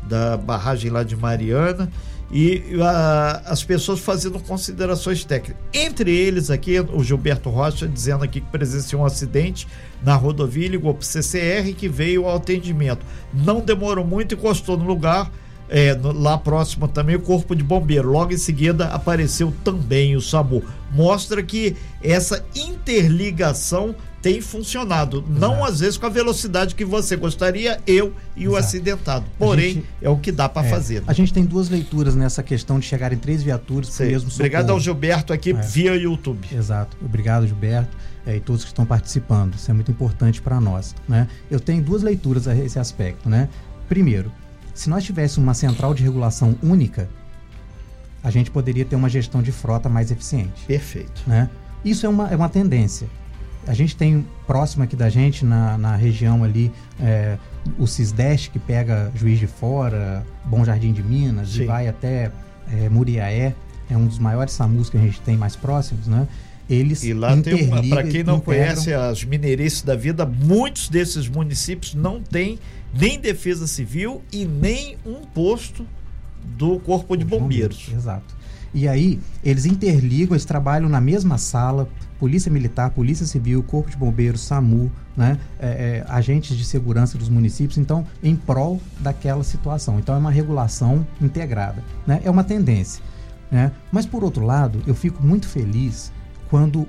da 0.01 0.35
barragem 0.35 0.89
lá 0.89 1.03
de 1.03 1.15
Mariana 1.15 1.91
e 2.33 2.81
a, 2.81 3.43
as 3.45 3.63
pessoas 3.63 3.99
fazendo 3.99 4.39
considerações 4.39 5.23
técnicas. 5.23 5.63
Entre 5.71 6.11
eles 6.11 6.49
aqui, 6.49 6.79
o 6.79 7.03
Gilberto 7.03 7.51
Rocha 7.51 7.87
dizendo 7.87 8.23
aqui 8.23 8.41
que 8.41 8.49
presenciou 8.49 9.03
um 9.03 9.05
acidente 9.05 9.67
na 10.03 10.15
rodovia, 10.15 10.67
ligou 10.67 10.95
para 10.95 11.03
o 11.03 11.05
CCR 11.05 11.75
que 11.77 11.87
veio 11.87 12.25
ao 12.25 12.37
atendimento. 12.37 13.05
Não 13.31 13.61
demorou 13.61 14.03
muito, 14.03 14.33
encostou 14.33 14.75
no 14.75 14.83
lugar, 14.83 15.31
é, 15.69 15.93
no, 15.93 16.11
lá 16.11 16.35
próximo 16.35 16.87
também 16.87 17.15
o 17.15 17.21
corpo 17.21 17.55
de 17.55 17.63
bombeiro. 17.63 18.09
Logo 18.09 18.33
em 18.33 18.37
seguida 18.37 18.87
apareceu 18.87 19.53
também 19.63 20.15
o 20.15 20.21
SAMU. 20.21 20.63
Mostra 20.91 21.43
que 21.43 21.75
essa 22.01 22.43
interligação 22.55 23.95
tem 24.23 24.39
funcionado. 24.39 25.17
Exato. 25.17 25.39
Não 25.39 25.65
às 25.65 25.81
vezes 25.81 25.97
com 25.97 26.05
a 26.05 26.09
velocidade 26.09 26.73
que 26.73 26.85
você 26.85 27.17
gostaria, 27.17 27.79
eu 27.85 28.13
e 28.35 28.43
Exato. 28.43 28.55
o 28.55 28.57
acidentado. 28.57 29.25
Porém, 29.37 29.73
gente, 29.75 29.85
é 30.01 30.09
o 30.09 30.17
que 30.17 30.31
dá 30.31 30.47
para 30.47 30.65
é, 30.65 30.69
fazer. 30.69 31.01
Né? 31.01 31.07
A 31.07 31.13
gente 31.13 31.33
tem 31.33 31.43
duas 31.43 31.69
leituras 31.69 32.15
nessa 32.15 32.41
questão 32.41 32.79
de 32.79 32.85
chegarem 32.85 33.17
três 33.17 33.43
viaturas 33.43 33.89
para 33.89 34.05
mesmo 34.05 34.31
socorro. 34.31 34.45
Obrigado 34.47 34.69
ao 34.69 34.79
Gilberto 34.79 35.33
aqui 35.33 35.51
é. 35.51 35.53
via 35.53 35.93
YouTube. 35.95 36.47
Exato. 36.51 36.97
Obrigado, 37.03 37.45
Gilberto. 37.45 37.95
É, 38.25 38.37
e 38.37 38.39
todos 38.39 38.63
que 38.63 38.69
estão 38.69 38.85
participando. 38.85 39.55
Isso 39.55 39.69
é 39.69 39.73
muito 39.73 39.91
importante 39.91 40.41
para 40.41 40.59
nós. 40.61 40.95
Né? 41.05 41.27
Eu 41.51 41.59
tenho 41.59 41.83
duas 41.83 42.01
leituras 42.01 42.47
a 42.47 42.55
esse 42.55 42.79
aspecto. 42.79 43.29
Né? 43.29 43.49
Primeiro, 43.89 44.31
se 44.73 44.89
nós 44.89 45.03
tivéssemos 45.03 45.45
uma 45.45 45.53
central 45.53 45.93
de 45.93 46.01
regulação 46.01 46.55
única, 46.63 47.09
a 48.23 48.31
gente 48.31 48.49
poderia 48.49 48.85
ter 48.85 48.95
uma 48.95 49.09
gestão 49.09 49.43
de 49.43 49.51
frota 49.51 49.89
mais 49.89 50.11
eficiente. 50.11 50.65
Perfeito. 50.65 51.21
Né? 51.27 51.49
Isso 51.83 52.05
é 52.05 52.09
uma, 52.09 52.29
é 52.29 52.35
uma 52.37 52.47
tendência 52.47 53.09
a 53.67 53.73
gente 53.73 53.95
tem 53.95 54.25
próximo 54.45 54.83
aqui 54.83 54.95
da 54.95 55.09
gente, 55.09 55.45
na, 55.45 55.77
na 55.77 55.95
região 55.95 56.43
ali, 56.43 56.71
é, 56.99 57.37
o 57.77 57.87
Cisdeste, 57.87 58.49
que 58.49 58.59
pega 58.59 59.11
Juiz 59.15 59.39
de 59.39 59.47
Fora, 59.47 60.25
Bom 60.45 60.65
Jardim 60.65 60.91
de 60.91 61.01
Minas, 61.01 61.49
Sim. 61.49 61.63
e 61.63 61.65
vai 61.65 61.87
até 61.87 62.31
é, 62.71 62.89
Muriaé, 62.89 63.55
é 63.89 63.97
um 63.97 64.05
dos 64.05 64.19
maiores 64.19 64.53
SAMUs 64.53 64.89
que 64.89 64.97
a 64.97 65.01
gente 65.01 65.21
tem 65.21 65.37
mais 65.37 65.55
próximos, 65.55 66.07
né? 66.07 66.27
Eles 66.69 67.03
e 67.03 67.13
lá 67.13 67.35
tem 67.37 67.65
uma, 67.65 67.83
para 67.83 68.03
quem 68.03 68.23
não 68.23 68.39
conhece 68.39 68.93
as 68.93 69.23
mineirices 69.23 69.81
da 69.81 69.95
vida, 69.95 70.25
muitos 70.25 70.87
desses 70.87 71.27
municípios 71.27 71.93
não 71.93 72.21
têm 72.21 72.57
nem 72.93 73.19
defesa 73.19 73.67
civil 73.67 74.21
e 74.31 74.45
nem 74.45 74.97
um 75.05 75.25
posto 75.25 75.85
do 76.57 76.79
Corpo 76.79 77.17
de 77.17 77.25
Bombeiros. 77.25 77.77
Bombeiros. 77.77 77.93
Exato. 77.93 78.42
E 78.73 78.87
aí, 78.87 79.19
eles 79.43 79.65
interligam, 79.65 80.33
eles 80.33 80.45
trabalham 80.45 80.89
na 80.89 80.99
mesma 80.99 81.37
sala, 81.37 81.87
Polícia 82.19 82.51
Militar, 82.51 82.89
Polícia 82.89 83.25
Civil, 83.25 83.61
Corpo 83.63 83.91
de 83.91 83.97
Bombeiros, 83.97 84.41
SAMU, 84.41 84.91
né, 85.15 85.37
é, 85.59 85.67
é, 85.67 86.05
agentes 86.07 86.57
de 86.57 86.65
segurança 86.65 87.17
dos 87.17 87.29
municípios, 87.29 87.77
então, 87.77 88.05
em 88.23 88.35
prol 88.35 88.81
daquela 88.99 89.43
situação. 89.43 89.99
Então, 89.99 90.15
é 90.15 90.17
uma 90.17 90.31
regulação 90.31 91.05
integrada. 91.21 91.83
Né? 92.07 92.21
É 92.23 92.31
uma 92.31 92.43
tendência. 92.43 93.03
Né? 93.51 93.71
Mas, 93.91 94.05
por 94.05 94.23
outro 94.23 94.43
lado, 94.43 94.81
eu 94.87 94.95
fico 94.95 95.21
muito 95.21 95.47
feliz 95.47 96.11
quando 96.49 96.87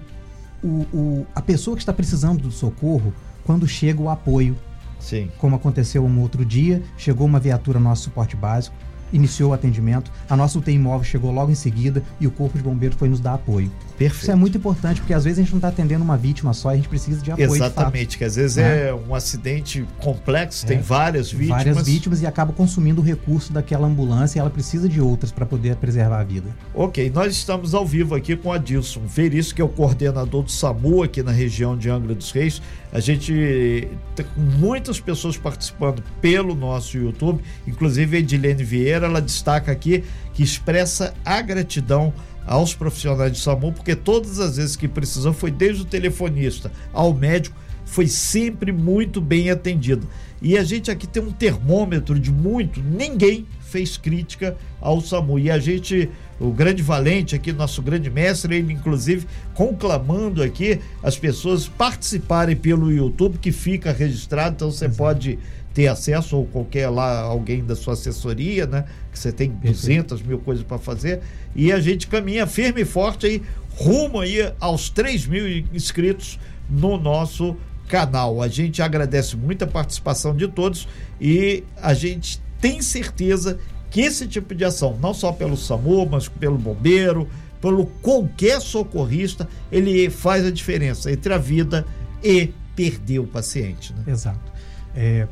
o, 0.62 0.86
o, 0.92 1.26
a 1.34 1.42
pessoa 1.42 1.76
que 1.76 1.82
está 1.82 1.92
precisando 1.92 2.42
do 2.42 2.50
socorro, 2.50 3.12
quando 3.44 3.68
chega 3.68 4.00
o 4.00 4.08
apoio. 4.08 4.56
Sim. 4.98 5.30
Como 5.36 5.54
aconteceu 5.54 6.02
um 6.02 6.20
outro 6.20 6.44
dia, 6.44 6.82
chegou 6.96 7.26
uma 7.26 7.38
viatura 7.38 7.78
no 7.78 7.84
nosso 7.84 8.04
suporte 8.04 8.34
básico, 8.36 8.74
iniciou 9.14 9.52
o 9.52 9.54
atendimento, 9.54 10.10
a 10.28 10.36
nossa 10.36 10.58
UTI 10.58 10.78
móvel 10.78 11.04
chegou 11.04 11.30
logo 11.30 11.50
em 11.50 11.54
seguida 11.54 12.02
e 12.20 12.26
o 12.26 12.30
Corpo 12.30 12.58
de 12.58 12.64
Bombeiros 12.64 12.98
foi 12.98 13.08
nos 13.08 13.20
dar 13.20 13.34
apoio. 13.34 13.70
Perfeito. 13.96 14.22
Isso 14.22 14.30
é 14.30 14.34
muito 14.34 14.58
importante, 14.58 15.00
porque 15.00 15.14
às 15.14 15.22
vezes 15.22 15.38
a 15.38 15.42
gente 15.42 15.52
não 15.52 15.58
está 15.58 15.68
atendendo 15.68 16.02
uma 16.02 16.16
vítima 16.16 16.52
só, 16.52 16.70
a 16.70 16.76
gente 16.76 16.88
precisa 16.88 17.22
de 17.22 17.30
apoio. 17.30 17.54
Exatamente, 17.54 18.18
que 18.18 18.24
às 18.24 18.34
vezes 18.34 18.58
é, 18.58 18.88
é 18.88 18.94
um 18.94 19.14
acidente 19.14 19.86
complexo, 20.00 20.66
é. 20.66 20.68
tem 20.68 20.80
várias 20.80 21.30
vítimas. 21.30 21.64
Várias 21.64 21.86
vítimas 21.86 22.20
e 22.20 22.26
acaba 22.26 22.52
consumindo 22.52 23.00
o 23.00 23.04
recurso 23.04 23.52
daquela 23.52 23.86
ambulância 23.86 24.38
e 24.38 24.40
ela 24.40 24.50
precisa 24.50 24.88
de 24.88 25.00
outras 25.00 25.30
para 25.30 25.46
poder 25.46 25.76
preservar 25.76 26.20
a 26.20 26.24
vida. 26.24 26.48
Ok, 26.74 27.10
nós 27.14 27.32
estamos 27.32 27.72
ao 27.72 27.86
vivo 27.86 28.14
aqui 28.16 28.36
com 28.36 28.52
a 28.52 28.58
Dilson 28.58 29.02
Veríssimo, 29.06 29.54
que 29.54 29.62
é 29.62 29.64
o 29.64 29.68
coordenador 29.68 30.42
do 30.42 30.50
SAMU 30.50 31.02
aqui 31.02 31.22
na 31.22 31.32
região 31.32 31.76
de 31.76 31.88
Angra 31.88 32.14
dos 32.14 32.32
Reis. 32.32 32.60
A 32.92 33.00
gente 33.00 33.88
tem 34.14 34.26
muitas 34.36 35.00
pessoas 35.00 35.36
participando 35.36 36.02
pelo 36.20 36.54
nosso 36.54 36.96
YouTube, 36.96 37.42
inclusive 37.66 38.16
a 38.16 38.20
Edilene 38.20 38.62
Vieira, 38.62 39.03
ela 39.04 39.20
destaca 39.20 39.70
aqui 39.70 40.04
que 40.32 40.42
expressa 40.42 41.14
a 41.24 41.40
gratidão 41.40 42.12
aos 42.46 42.74
profissionais 42.74 43.32
de 43.32 43.38
SAMU, 43.38 43.72
porque 43.72 43.96
todas 43.96 44.38
as 44.38 44.56
vezes 44.56 44.76
que 44.76 44.88
precisou, 44.88 45.32
foi 45.32 45.50
desde 45.50 45.82
o 45.82 45.86
telefonista 45.86 46.70
ao 46.92 47.14
médico, 47.14 47.56
foi 47.84 48.06
sempre 48.06 48.72
muito 48.72 49.20
bem 49.20 49.50
atendido. 49.50 50.08
E 50.42 50.58
a 50.58 50.64
gente 50.64 50.90
aqui 50.90 51.06
tem 51.06 51.22
um 51.22 51.32
termômetro 51.32 52.18
de 52.18 52.30
muito, 52.30 52.82
ninguém 52.82 53.46
fez 53.60 53.96
crítica 53.96 54.56
ao 54.80 55.00
SAMU. 55.00 55.38
E 55.38 55.50
a 55.50 55.58
gente, 55.58 56.08
o 56.38 56.50
grande 56.50 56.82
valente 56.82 57.34
aqui, 57.34 57.52
nosso 57.52 57.82
grande 57.82 58.10
mestre, 58.10 58.56
ele 58.56 58.72
inclusive 58.72 59.26
conclamando 59.54 60.42
aqui 60.42 60.80
as 61.02 61.18
pessoas 61.18 61.66
participarem 61.66 62.56
pelo 62.56 62.92
YouTube, 62.92 63.38
que 63.38 63.50
fica 63.50 63.90
registrado, 63.90 64.54
então 64.54 64.70
você 64.70 64.88
pode 64.88 65.38
ter 65.74 65.88
acesso 65.88 66.36
ou 66.36 66.46
qualquer 66.46 66.88
lá 66.88 67.20
alguém 67.20 67.64
da 67.64 67.74
sua 67.74 67.94
assessoria, 67.94 68.64
né? 68.64 68.84
Que 69.12 69.18
você 69.18 69.32
tem 69.32 69.50
200 69.50 70.22
mil 70.22 70.38
coisas 70.38 70.64
para 70.64 70.78
fazer 70.78 71.20
e 71.54 71.72
a 71.72 71.80
gente 71.80 72.06
caminha 72.06 72.46
firme 72.46 72.82
e 72.82 72.84
forte 72.84 73.26
aí 73.26 73.42
rumo 73.76 74.20
aí 74.20 74.52
aos 74.60 74.88
3 74.88 75.26
mil 75.26 75.48
inscritos 75.72 76.38
no 76.70 76.96
nosso 76.96 77.56
canal. 77.88 78.40
A 78.40 78.48
gente 78.48 78.80
agradece 78.80 79.36
muito 79.36 79.64
a 79.64 79.66
participação 79.66 80.34
de 80.34 80.46
todos 80.46 80.88
e 81.20 81.64
a 81.82 81.92
gente 81.92 82.40
tem 82.60 82.80
certeza 82.80 83.58
que 83.90 84.00
esse 84.00 84.26
tipo 84.26 84.54
de 84.54 84.64
ação, 84.64 84.96
não 85.00 85.12
só 85.12 85.32
pelo 85.32 85.56
SAMU, 85.56 86.06
mas 86.06 86.28
pelo 86.28 86.56
bombeiro, 86.56 87.28
pelo 87.60 87.86
qualquer 88.02 88.60
socorrista, 88.60 89.48
ele 89.70 90.08
faz 90.10 90.44
a 90.44 90.50
diferença 90.50 91.10
entre 91.10 91.32
a 91.32 91.38
vida 91.38 91.86
e 92.22 92.52
perder 92.74 93.20
o 93.20 93.26
paciente. 93.26 93.92
Né? 93.92 94.12
Exato. 94.12 94.52
É, 94.96 95.26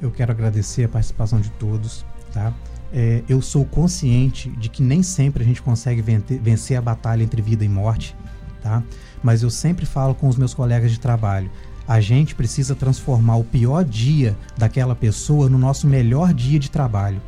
eu 0.00 0.10
quero 0.10 0.32
agradecer 0.32 0.84
a 0.84 0.88
participação 0.88 1.40
de 1.40 1.50
todos, 1.50 2.04
tá? 2.32 2.52
É, 2.92 3.22
eu 3.28 3.42
sou 3.42 3.64
consciente 3.64 4.48
de 4.50 4.68
que 4.68 4.82
nem 4.82 5.02
sempre 5.02 5.42
a 5.42 5.46
gente 5.46 5.60
consegue 5.60 6.00
vencer 6.02 6.76
a 6.76 6.80
batalha 6.80 7.22
entre 7.22 7.42
vida 7.42 7.64
e 7.64 7.68
morte, 7.68 8.16
tá? 8.62 8.82
Mas 9.22 9.42
eu 9.42 9.50
sempre 9.50 9.84
falo 9.84 10.14
com 10.14 10.28
os 10.28 10.36
meus 10.36 10.54
colegas 10.54 10.90
de 10.90 11.00
trabalho, 11.00 11.50
a 11.86 12.00
gente 12.00 12.34
precisa 12.34 12.74
transformar 12.74 13.36
o 13.36 13.44
pior 13.44 13.84
dia 13.84 14.36
daquela 14.56 14.94
pessoa 14.94 15.48
no 15.48 15.58
nosso 15.58 15.86
melhor 15.86 16.34
dia 16.34 16.58
de 16.58 16.70
trabalho, 16.70 17.20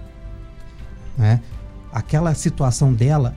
né? 1.17 1.41
Aquela 1.93 2.35
situação 2.35 2.93
dela, 2.93 3.37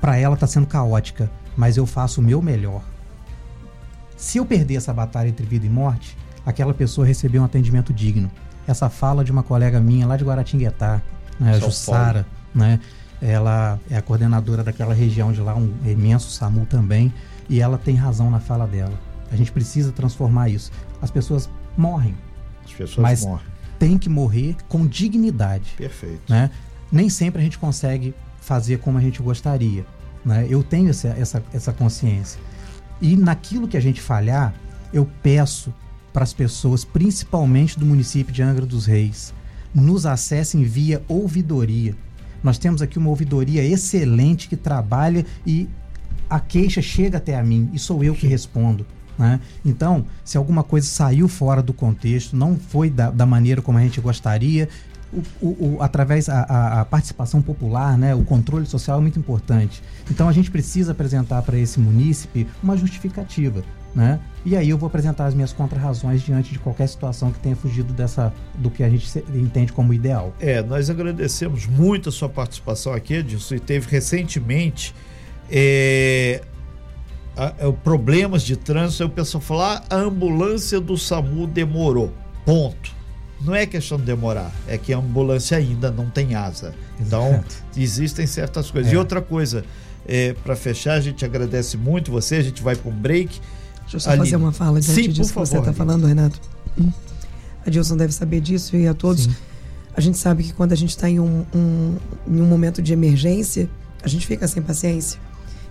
para 0.00 0.16
ela 0.16 0.34
está 0.34 0.46
sendo 0.46 0.66
caótica, 0.66 1.30
mas 1.56 1.76
eu 1.76 1.86
faço 1.86 2.20
o 2.20 2.24
meu 2.24 2.40
melhor. 2.40 2.82
Se 4.16 4.38
eu 4.38 4.46
perder 4.46 4.76
essa 4.76 4.92
batalha 4.92 5.28
entre 5.28 5.44
vida 5.44 5.66
e 5.66 5.70
morte, 5.70 6.16
aquela 6.46 6.72
pessoa 6.72 7.06
recebeu 7.06 7.42
um 7.42 7.44
atendimento 7.44 7.92
digno. 7.92 8.30
Essa 8.66 8.88
fala 8.88 9.24
de 9.24 9.32
uma 9.32 9.42
colega 9.42 9.80
minha 9.80 10.06
lá 10.06 10.16
de 10.16 10.24
Guaratinguetá, 10.24 11.00
né, 11.38 11.58
Jussara, 11.58 12.26
né? 12.54 12.78
Ela 13.20 13.78
é 13.88 13.96
a 13.96 14.02
coordenadora 14.02 14.64
daquela 14.64 14.92
região 14.94 15.32
de 15.32 15.40
lá, 15.40 15.54
um 15.54 15.72
imenso 15.84 16.30
SAMU 16.30 16.66
também, 16.66 17.12
e 17.48 17.60
ela 17.60 17.78
tem 17.78 17.94
razão 17.94 18.30
na 18.30 18.40
fala 18.40 18.66
dela. 18.66 18.98
A 19.30 19.36
gente 19.36 19.52
precisa 19.52 19.92
transformar 19.92 20.48
isso. 20.48 20.70
As 21.00 21.10
pessoas 21.10 21.48
morrem. 21.76 22.14
As 22.64 22.72
pessoas 22.72 22.98
mas 22.98 23.24
morrem. 23.24 23.46
Tem 23.78 23.96
que 23.96 24.08
morrer 24.08 24.56
com 24.68 24.86
dignidade. 24.86 25.74
Perfeito. 25.76 26.20
Né? 26.28 26.50
Nem 26.90 27.08
sempre 27.08 27.40
a 27.40 27.44
gente 27.44 27.58
consegue 27.58 28.14
fazer 28.40 28.78
como 28.78 28.98
a 28.98 29.00
gente 29.00 29.22
gostaria. 29.22 29.86
Né? 30.24 30.46
Eu 30.48 30.62
tenho 30.62 30.90
essa, 30.90 31.08
essa, 31.08 31.42
essa 31.52 31.72
consciência. 31.72 32.40
E 33.00 33.16
naquilo 33.16 33.66
que 33.66 33.76
a 33.76 33.80
gente 33.80 34.00
falhar, 34.00 34.54
eu 34.92 35.08
peço 35.22 35.72
para 36.12 36.22
as 36.22 36.32
pessoas, 36.32 36.84
principalmente 36.84 37.78
do 37.78 37.86
município 37.86 38.32
de 38.32 38.42
Angra 38.42 38.66
dos 38.66 38.86
Reis, 38.86 39.32
nos 39.74 40.06
acessem 40.06 40.62
via 40.62 41.02
ouvidoria. 41.08 41.94
Nós 42.42 42.58
temos 42.58 42.82
aqui 42.82 42.98
uma 42.98 43.08
ouvidoria 43.08 43.64
excelente 43.64 44.48
que 44.48 44.56
trabalha 44.56 45.24
e 45.46 45.68
a 46.28 46.40
queixa 46.40 46.82
chega 46.82 47.18
até 47.18 47.38
a 47.38 47.42
mim 47.42 47.70
e 47.72 47.78
sou 47.78 48.02
eu 48.02 48.14
que 48.14 48.26
respondo. 48.26 48.86
Né? 49.18 49.38
Então, 49.64 50.06
se 50.24 50.36
alguma 50.36 50.62
coisa 50.62 50.86
saiu 50.86 51.28
fora 51.28 51.62
do 51.62 51.72
contexto, 51.72 52.34
não 52.36 52.56
foi 52.56 52.90
da, 52.90 53.10
da 53.10 53.26
maneira 53.26 53.62
como 53.62 53.78
a 53.78 53.82
gente 53.82 54.00
gostaria, 54.00 54.68
o, 55.12 55.46
o, 55.46 55.76
o, 55.76 55.82
através 55.82 56.28
a, 56.28 56.80
a, 56.80 56.84
participação 56.86 57.42
popular, 57.42 57.98
né, 57.98 58.14
o 58.14 58.24
controle 58.24 58.64
social 58.64 58.98
é 58.98 59.00
muito 59.02 59.18
importante. 59.18 59.82
Então 60.10 60.28
a 60.28 60.32
gente 60.32 60.50
precisa 60.50 60.92
apresentar 60.92 61.42
para 61.42 61.58
esse 61.58 61.78
munícipe 61.78 62.46
uma 62.62 62.76
justificativa. 62.76 63.62
Né? 63.94 64.18
E 64.44 64.56
aí 64.56 64.70
eu 64.70 64.78
vou 64.78 64.86
apresentar 64.86 65.26
as 65.26 65.34
minhas 65.34 65.52
contrarrazões 65.52 66.22
diante 66.22 66.52
de 66.52 66.58
qualquer 66.58 66.88
situação 66.88 67.30
que 67.30 67.38
tenha 67.38 67.54
fugido 67.54 67.92
dessa 67.92 68.32
do 68.54 68.70
que 68.70 68.82
a 68.82 68.88
gente 68.88 69.06
entende 69.34 69.72
como 69.72 69.94
ideal. 69.94 70.34
É, 70.40 70.62
nós 70.62 70.90
agradecemos 70.90 71.66
muito 71.66 72.08
a 72.08 72.12
sua 72.12 72.28
participação 72.28 72.92
aqui, 72.92 73.14
Edilson, 73.14 73.54
e 73.54 73.60
teve 73.60 73.88
recentemente 73.88 74.94
é, 75.50 76.42
a, 77.36 77.46
a, 77.46 77.72
problemas 77.72 78.42
de 78.42 78.56
trânsito, 78.56 79.04
o 79.04 79.10
pessoal 79.10 79.40
falar 79.40 79.84
ah, 79.88 79.96
a 79.96 79.98
ambulância 80.00 80.80
do 80.80 80.98
SAMU 80.98 81.46
demorou. 81.46 82.12
Ponto 82.44 83.02
não 83.44 83.54
é 83.54 83.66
questão 83.66 83.98
de 83.98 84.04
demorar, 84.04 84.52
é 84.68 84.78
que 84.78 84.92
a 84.92 84.98
ambulância 84.98 85.56
ainda 85.56 85.90
não 85.90 86.08
tem 86.08 86.34
asa. 86.34 86.74
Então, 87.00 87.28
Exato. 87.28 87.56
existem 87.76 88.26
certas 88.26 88.70
coisas. 88.70 88.92
É. 88.92 88.94
E 88.94 88.98
outra 88.98 89.20
coisa, 89.20 89.64
é, 90.06 90.32
para 90.44 90.54
fechar, 90.54 90.94
a 90.94 91.00
gente 91.00 91.24
agradece 91.24 91.76
muito 91.76 92.10
você, 92.10 92.36
a 92.36 92.42
gente 92.42 92.62
vai 92.62 92.76
para 92.76 92.90
um 92.90 92.94
break. 92.94 93.40
Deixa 93.92 93.96
eu 93.96 94.00
só 94.12 94.16
fazer 94.16 94.36
uma 94.36 94.52
fala 94.52 94.80
diante 94.80 95.02
Sim, 95.02 95.08
disso 95.10 95.32
que 95.32 95.38
você 95.38 95.58
está 95.58 95.72
falando, 95.72 96.06
Renato. 96.06 96.40
Hum. 96.80 96.90
A 97.66 97.70
Dilson 97.70 97.96
deve 97.96 98.12
saber 98.12 98.40
disso 98.40 98.76
e 98.76 98.88
a 98.88 98.94
todos. 98.94 99.24
Sim. 99.24 99.34
A 99.94 100.00
gente 100.00 100.16
sabe 100.16 100.42
que 100.42 100.52
quando 100.52 100.72
a 100.72 100.76
gente 100.76 100.90
está 100.90 101.08
em 101.08 101.20
um, 101.20 101.44
um, 101.54 101.96
em 102.26 102.40
um 102.40 102.46
momento 102.46 102.80
de 102.80 102.92
emergência, 102.92 103.68
a 104.02 104.08
gente 104.08 104.26
fica 104.26 104.48
sem 104.48 104.62
paciência. 104.62 105.20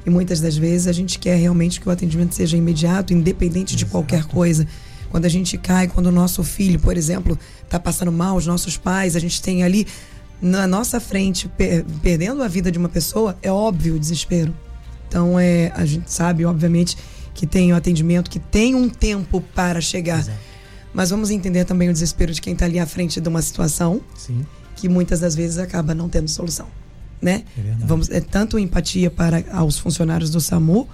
E 0.06 0.10
muitas 0.10 0.40
das 0.40 0.56
vezes 0.56 0.88
a 0.88 0.92
gente 0.92 1.20
quer 1.20 1.36
realmente 1.36 1.82
que 1.82 1.88
o 1.88 1.92
atendimento 1.92 2.36
seja 2.36 2.56
imediato, 2.56 3.14
independente 3.14 3.76
Exato. 3.76 3.86
de 3.86 3.92
qualquer 3.92 4.26
coisa. 4.26 4.68
Quando 5.10 5.26
a 5.26 5.30
gente 5.30 5.58
cai, 5.58 5.88
quando 5.88 6.08
o 6.08 6.12
nosso 6.12 6.44
filho, 6.44 6.80
por 6.80 6.96
exemplo, 6.96 7.38
está 7.64 7.80
passando 7.80 8.12
mal, 8.12 8.38
os 8.38 8.46
nossos 8.46 8.78
pais, 8.78 9.16
a 9.16 9.20
gente 9.20 9.42
tem 9.42 9.64
ali 9.64 9.86
na 10.42 10.66
nossa 10.66 11.00
frente 11.00 11.48
per 11.50 11.84
perdendo 12.02 12.42
a 12.42 12.48
vida 12.48 12.72
de 12.72 12.78
uma 12.78 12.90
pessoa, 12.90 13.38
é 13.44 13.52
óbvio 13.52 13.96
o 13.96 14.00
desespero. 14.00 14.54
Então 15.08 15.38
é, 15.38 15.72
a 15.76 15.86
gente 15.86 16.10
sabe, 16.10 16.46
obviamente, 16.46 16.98
que 17.34 17.48
tem 17.48 17.74
o 17.74 17.76
atendimento, 17.76 18.30
que 18.30 18.40
tem 18.40 18.76
um 18.76 18.90
tempo 18.90 19.42
para 19.54 19.82
chegar. 19.82 20.20
Exato. 20.20 20.38
Mas 20.94 21.10
vamos 21.10 21.30
entender 21.30 21.66
também 21.66 21.90
o 21.90 21.94
desespero 21.94 22.34
de 22.34 22.42
quem 22.42 22.54
está 22.54 22.66
ali 22.66 22.80
à 22.80 22.86
frente 22.86 23.22
de 23.22 23.30
uma 23.30 23.42
situação 23.42 24.02
Sim. 24.18 24.46
que 24.76 24.90
muitas 24.90 25.20
das 25.20 25.36
vezes 25.36 25.58
acaba 25.58 25.96
não 25.96 26.10
tendo 26.10 26.28
solução. 26.28 26.68
Né? 27.22 27.44
É 27.58 27.86
vamos, 27.86 28.10
é 28.10 28.20
tanto 28.20 28.58
empatia 28.58 29.10
para 29.12 29.64
os 29.64 29.78
funcionários 29.78 30.32
do 30.32 30.42
SAMU, 30.42 30.90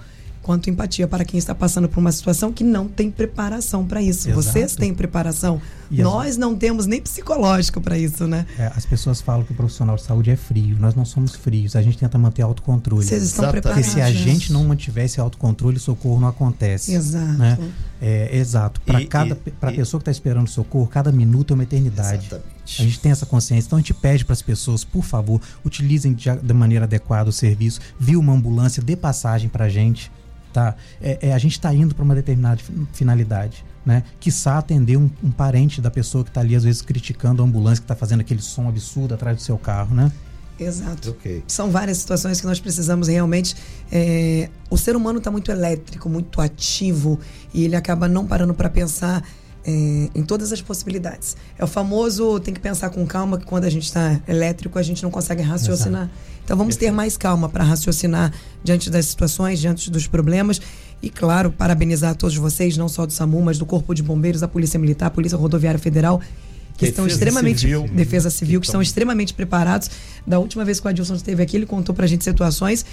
quanto 0.48 0.70
empatia 0.70 1.06
para 1.06 1.26
quem 1.26 1.36
está 1.36 1.54
passando 1.54 1.90
por 1.90 2.00
uma 2.00 2.10
situação 2.10 2.50
que 2.50 2.64
não 2.64 2.88
tem 2.88 3.10
preparação 3.10 3.86
para 3.86 4.00
isso. 4.00 4.30
Exato. 4.30 4.42
Vocês 4.42 4.74
têm 4.74 4.94
preparação. 4.94 5.60
E 5.90 6.00
Nós 6.00 6.30
as... 6.30 6.36
não 6.38 6.56
temos 6.56 6.86
nem 6.86 7.02
psicológico 7.02 7.82
para 7.82 7.98
isso, 7.98 8.26
né? 8.26 8.46
É, 8.58 8.72
as 8.74 8.86
pessoas 8.86 9.20
falam 9.20 9.44
que 9.44 9.52
o 9.52 9.54
profissional 9.54 9.96
de 9.96 10.04
saúde 10.04 10.30
é 10.30 10.36
frio. 10.36 10.74
Nós 10.80 10.94
não 10.94 11.04
somos 11.04 11.34
frios. 11.34 11.76
A 11.76 11.82
gente 11.82 11.98
tenta 11.98 12.16
manter 12.16 12.40
autocontrole. 12.40 13.04
Vocês 13.04 13.24
estão 13.24 13.44
Exato. 13.44 13.52
preparados. 13.52 13.86
Porque 13.88 14.00
se 14.00 14.02
a 14.02 14.10
gente 14.10 14.50
não 14.50 14.64
mantivesse 14.64 15.20
autocontrole, 15.20 15.78
socorro 15.78 16.18
não 16.18 16.28
acontece. 16.28 16.94
Exato. 16.94 17.36
Né? 17.36 17.58
É, 18.00 18.34
exato. 18.38 18.80
Para 18.80 19.04
cada 19.04 19.36
para 19.36 19.68
a 19.68 19.72
pessoa 19.74 20.00
que 20.00 20.04
está 20.08 20.10
esperando 20.10 20.48
socorro, 20.48 20.86
cada 20.86 21.12
minuto 21.12 21.52
é 21.52 21.54
uma 21.54 21.64
eternidade. 21.64 22.26
Exatamente. 22.26 22.80
A 22.80 22.84
gente 22.84 23.00
tem 23.00 23.12
essa 23.12 23.26
consciência. 23.26 23.66
Então 23.66 23.76
a 23.76 23.82
gente 23.82 23.92
pede 23.92 24.24
para 24.24 24.32
as 24.32 24.40
pessoas, 24.40 24.82
por 24.82 25.04
favor, 25.04 25.42
utilizem 25.62 26.14
de, 26.14 26.34
de 26.34 26.54
maneira 26.54 26.86
adequada 26.86 27.28
o 27.28 27.32
serviço. 27.34 27.80
Viu 28.00 28.18
uma 28.18 28.32
ambulância, 28.32 28.82
dê 28.82 28.96
passagem 28.96 29.50
para 29.50 29.66
a 29.66 29.68
gente 29.68 30.10
tá? 30.52 30.74
É, 31.00 31.28
é 31.28 31.32
a 31.32 31.38
gente 31.38 31.52
está 31.52 31.72
indo 31.72 31.94
para 31.94 32.04
uma 32.04 32.14
determinada 32.14 32.60
finalidade, 32.92 33.64
né? 33.84 34.02
Quiçá 34.20 34.58
atender 34.58 34.96
um, 34.96 35.10
um 35.22 35.30
parente 35.30 35.80
da 35.80 35.90
pessoa 35.90 36.24
que 36.24 36.30
está 36.30 36.40
ali 36.40 36.54
às 36.54 36.64
vezes 36.64 36.82
criticando 36.82 37.42
a 37.42 37.44
ambulância 37.44 37.80
que 37.80 37.84
está 37.84 37.96
fazendo 37.96 38.20
aquele 38.20 38.42
som 38.42 38.68
absurdo 38.68 39.14
atrás 39.14 39.36
do 39.36 39.42
seu 39.42 39.58
carro, 39.58 39.94
né? 39.94 40.12
Exato. 40.58 41.10
Okay. 41.10 41.42
São 41.46 41.70
várias 41.70 41.98
situações 41.98 42.40
que 42.40 42.46
nós 42.46 42.58
precisamos 42.58 43.06
realmente. 43.08 43.54
É, 43.92 44.48
o 44.68 44.76
ser 44.76 44.96
humano 44.96 45.18
está 45.18 45.30
muito 45.30 45.50
elétrico, 45.50 46.08
muito 46.08 46.40
ativo 46.40 47.18
e 47.54 47.64
ele 47.64 47.76
acaba 47.76 48.08
não 48.08 48.26
parando 48.26 48.52
para 48.52 48.68
pensar 48.68 49.22
é, 49.68 50.08
em 50.14 50.22
todas 50.22 50.50
as 50.50 50.62
possibilidades. 50.62 51.36
É 51.58 51.62
o 51.62 51.66
famoso 51.66 52.40
tem 52.40 52.54
que 52.54 52.60
pensar 52.60 52.88
com 52.88 53.06
calma 53.06 53.36
que 53.36 53.44
quando 53.44 53.64
a 53.64 53.70
gente 53.70 53.84
está 53.84 54.18
elétrico 54.26 54.78
a 54.78 54.82
gente 54.82 55.02
não 55.02 55.10
consegue 55.10 55.42
raciocinar. 55.42 56.04
Exato. 56.04 56.38
Então 56.42 56.56
vamos 56.56 56.76
ter 56.76 56.90
mais 56.90 57.18
calma 57.18 57.50
para 57.50 57.62
raciocinar 57.62 58.32
diante 58.64 58.88
das 58.88 59.04
situações, 59.04 59.60
diante 59.60 59.90
dos 59.90 60.06
problemas. 60.06 60.58
E, 61.02 61.10
claro, 61.10 61.52
parabenizar 61.52 62.12
a 62.12 62.14
todos 62.14 62.34
vocês, 62.36 62.78
não 62.78 62.88
só 62.88 63.04
do 63.04 63.12
SAMU, 63.12 63.42
mas 63.42 63.58
do 63.58 63.66
Corpo 63.66 63.94
de 63.94 64.02
Bombeiros, 64.02 64.40
da 64.40 64.48
Polícia 64.48 64.80
Militar, 64.80 65.10
Polícia 65.10 65.36
Rodoviária 65.36 65.78
Federal, 65.78 66.18
que 66.18 66.86
defesa 66.86 66.90
estão 66.90 67.06
extremamente. 67.06 67.60
Civil. 67.60 67.88
Defesa 67.88 68.30
Civil, 68.30 68.60
que, 68.60 68.64
que 68.64 68.68
estão 68.68 68.80
extremamente 68.80 69.34
preparados. 69.34 69.90
Da 70.26 70.38
última 70.38 70.64
vez 70.64 70.80
que 70.80 70.86
o 70.86 70.88
Adilson 70.88 71.14
esteve 71.14 71.42
aqui, 71.42 71.56
ele 71.56 71.66
contou 71.66 71.94
pra 71.94 72.06
gente 72.06 72.24
situações 72.24 72.86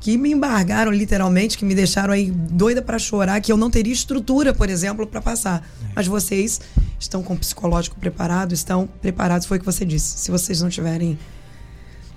que 0.00 0.16
me 0.16 0.32
embargaram 0.32 0.90
literalmente, 0.90 1.58
que 1.58 1.64
me 1.64 1.74
deixaram 1.74 2.12
aí 2.12 2.30
doida 2.30 2.80
para 2.80 2.98
chorar, 2.98 3.40
que 3.40 3.52
eu 3.52 3.56
não 3.56 3.70
teria 3.70 3.92
estrutura, 3.92 4.54
por 4.54 4.70
exemplo, 4.70 5.06
para 5.06 5.20
passar. 5.20 5.62
É. 5.84 5.92
Mas 5.94 6.06
vocês 6.06 6.60
estão 6.98 7.22
com 7.22 7.34
o 7.34 7.36
psicológico 7.36 7.96
preparado, 8.00 8.54
estão 8.54 8.88
preparados, 9.00 9.46
foi 9.46 9.58
o 9.58 9.60
que 9.60 9.66
você 9.66 9.84
disse. 9.84 10.18
Se 10.18 10.30
vocês 10.30 10.62
não 10.62 10.70
tiverem 10.70 11.18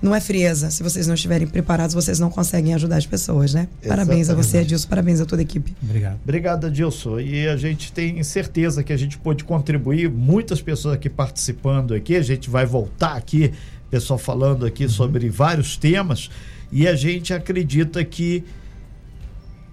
não 0.04 0.14
é 0.14 0.20
frieza. 0.20 0.70
Se 0.70 0.84
vocês 0.84 1.08
não 1.08 1.16
estiverem 1.16 1.48
preparados, 1.48 1.96
vocês 1.96 2.20
não 2.20 2.30
conseguem 2.30 2.74
ajudar 2.74 2.98
as 2.98 3.06
pessoas, 3.06 3.54
né? 3.54 3.70
Exatamente. 3.82 3.88
Parabéns 3.88 4.30
a 4.30 4.36
você, 4.36 4.58
Adilson. 4.58 4.88
Parabéns 4.90 5.22
a 5.22 5.26
toda 5.26 5.42
a 5.42 5.44
equipe. 5.44 5.74
Obrigado. 5.82 6.20
Obrigado, 6.22 6.68
Adilson. 6.68 7.22
E 7.22 7.48
a 7.48 7.56
gente 7.56 7.94
tem 7.94 8.22
certeza 8.22 8.84
que 8.84 8.92
a 8.92 8.98
gente 8.98 9.18
pôde 9.18 9.46
contribuir. 9.46 10.10
Muitas 10.10 10.62
pessoas 10.62 10.96
aqui 10.96 11.10
participando 11.10 11.94
aqui. 11.94 12.18
A 12.18 12.22
gente 12.22 12.50
vai 12.50 12.66
voltar 12.66 13.16
aqui, 13.16 13.54
pessoal 13.90 14.20
falando 14.20 14.66
aqui 14.66 14.84
uhum. 14.84 14.90
sobre 14.90 15.30
vários 15.30 15.78
temas. 15.78 16.30
E 16.74 16.88
a 16.88 16.96
gente 16.96 17.32
acredita 17.32 18.04
que 18.04 18.44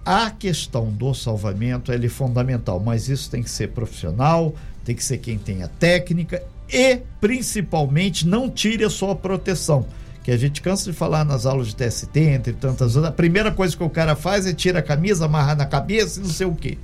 a 0.05 0.31
questão 0.31 0.93
do 0.93 1.15
salvamento 1.15 1.91
é 1.91 2.09
fundamental, 2.09 2.79
mas 2.79 3.09
isso 3.09 3.31
tem 3.31 3.43
que 3.43 3.49
ser 3.49 3.69
profissional, 3.69 4.55
tem 4.85 4.95
que 4.95 5.03
ser 5.03 5.17
quem 5.17 5.39
tem 5.39 5.63
a 5.63 5.69
técnica 5.69 6.43
e, 6.71 6.99
principalmente, 7.19 8.27
não 8.27 8.51
tire 8.51 8.85
a 8.85 8.91
sua 8.91 9.17
proteção 9.17 9.87
que 10.23 10.31
a 10.31 10.37
gente 10.37 10.61
cansa 10.61 10.91
de 10.91 10.97
falar 10.97 11.25
nas 11.25 11.47
aulas 11.47 11.69
de 11.69 11.77
TST, 11.77 12.21
entre 12.21 12.53
tantas 12.53 12.95
outras. 12.95 13.13
A 13.13 13.17
primeira 13.17 13.51
coisa 13.51 13.75
que 13.75 13.83
o 13.83 13.89
cara 13.89 14.15
faz 14.15 14.47
é 14.47 14.53
tira 14.53 14.81
a 14.81 14.83
camisa, 14.83 15.25
amarrar 15.25 15.57
na 15.57 15.65
cabeça 15.65 16.21
e 16.21 16.23
não 16.23 16.29
sei 16.29 16.47
o 16.47 16.55
quê. 16.55 16.77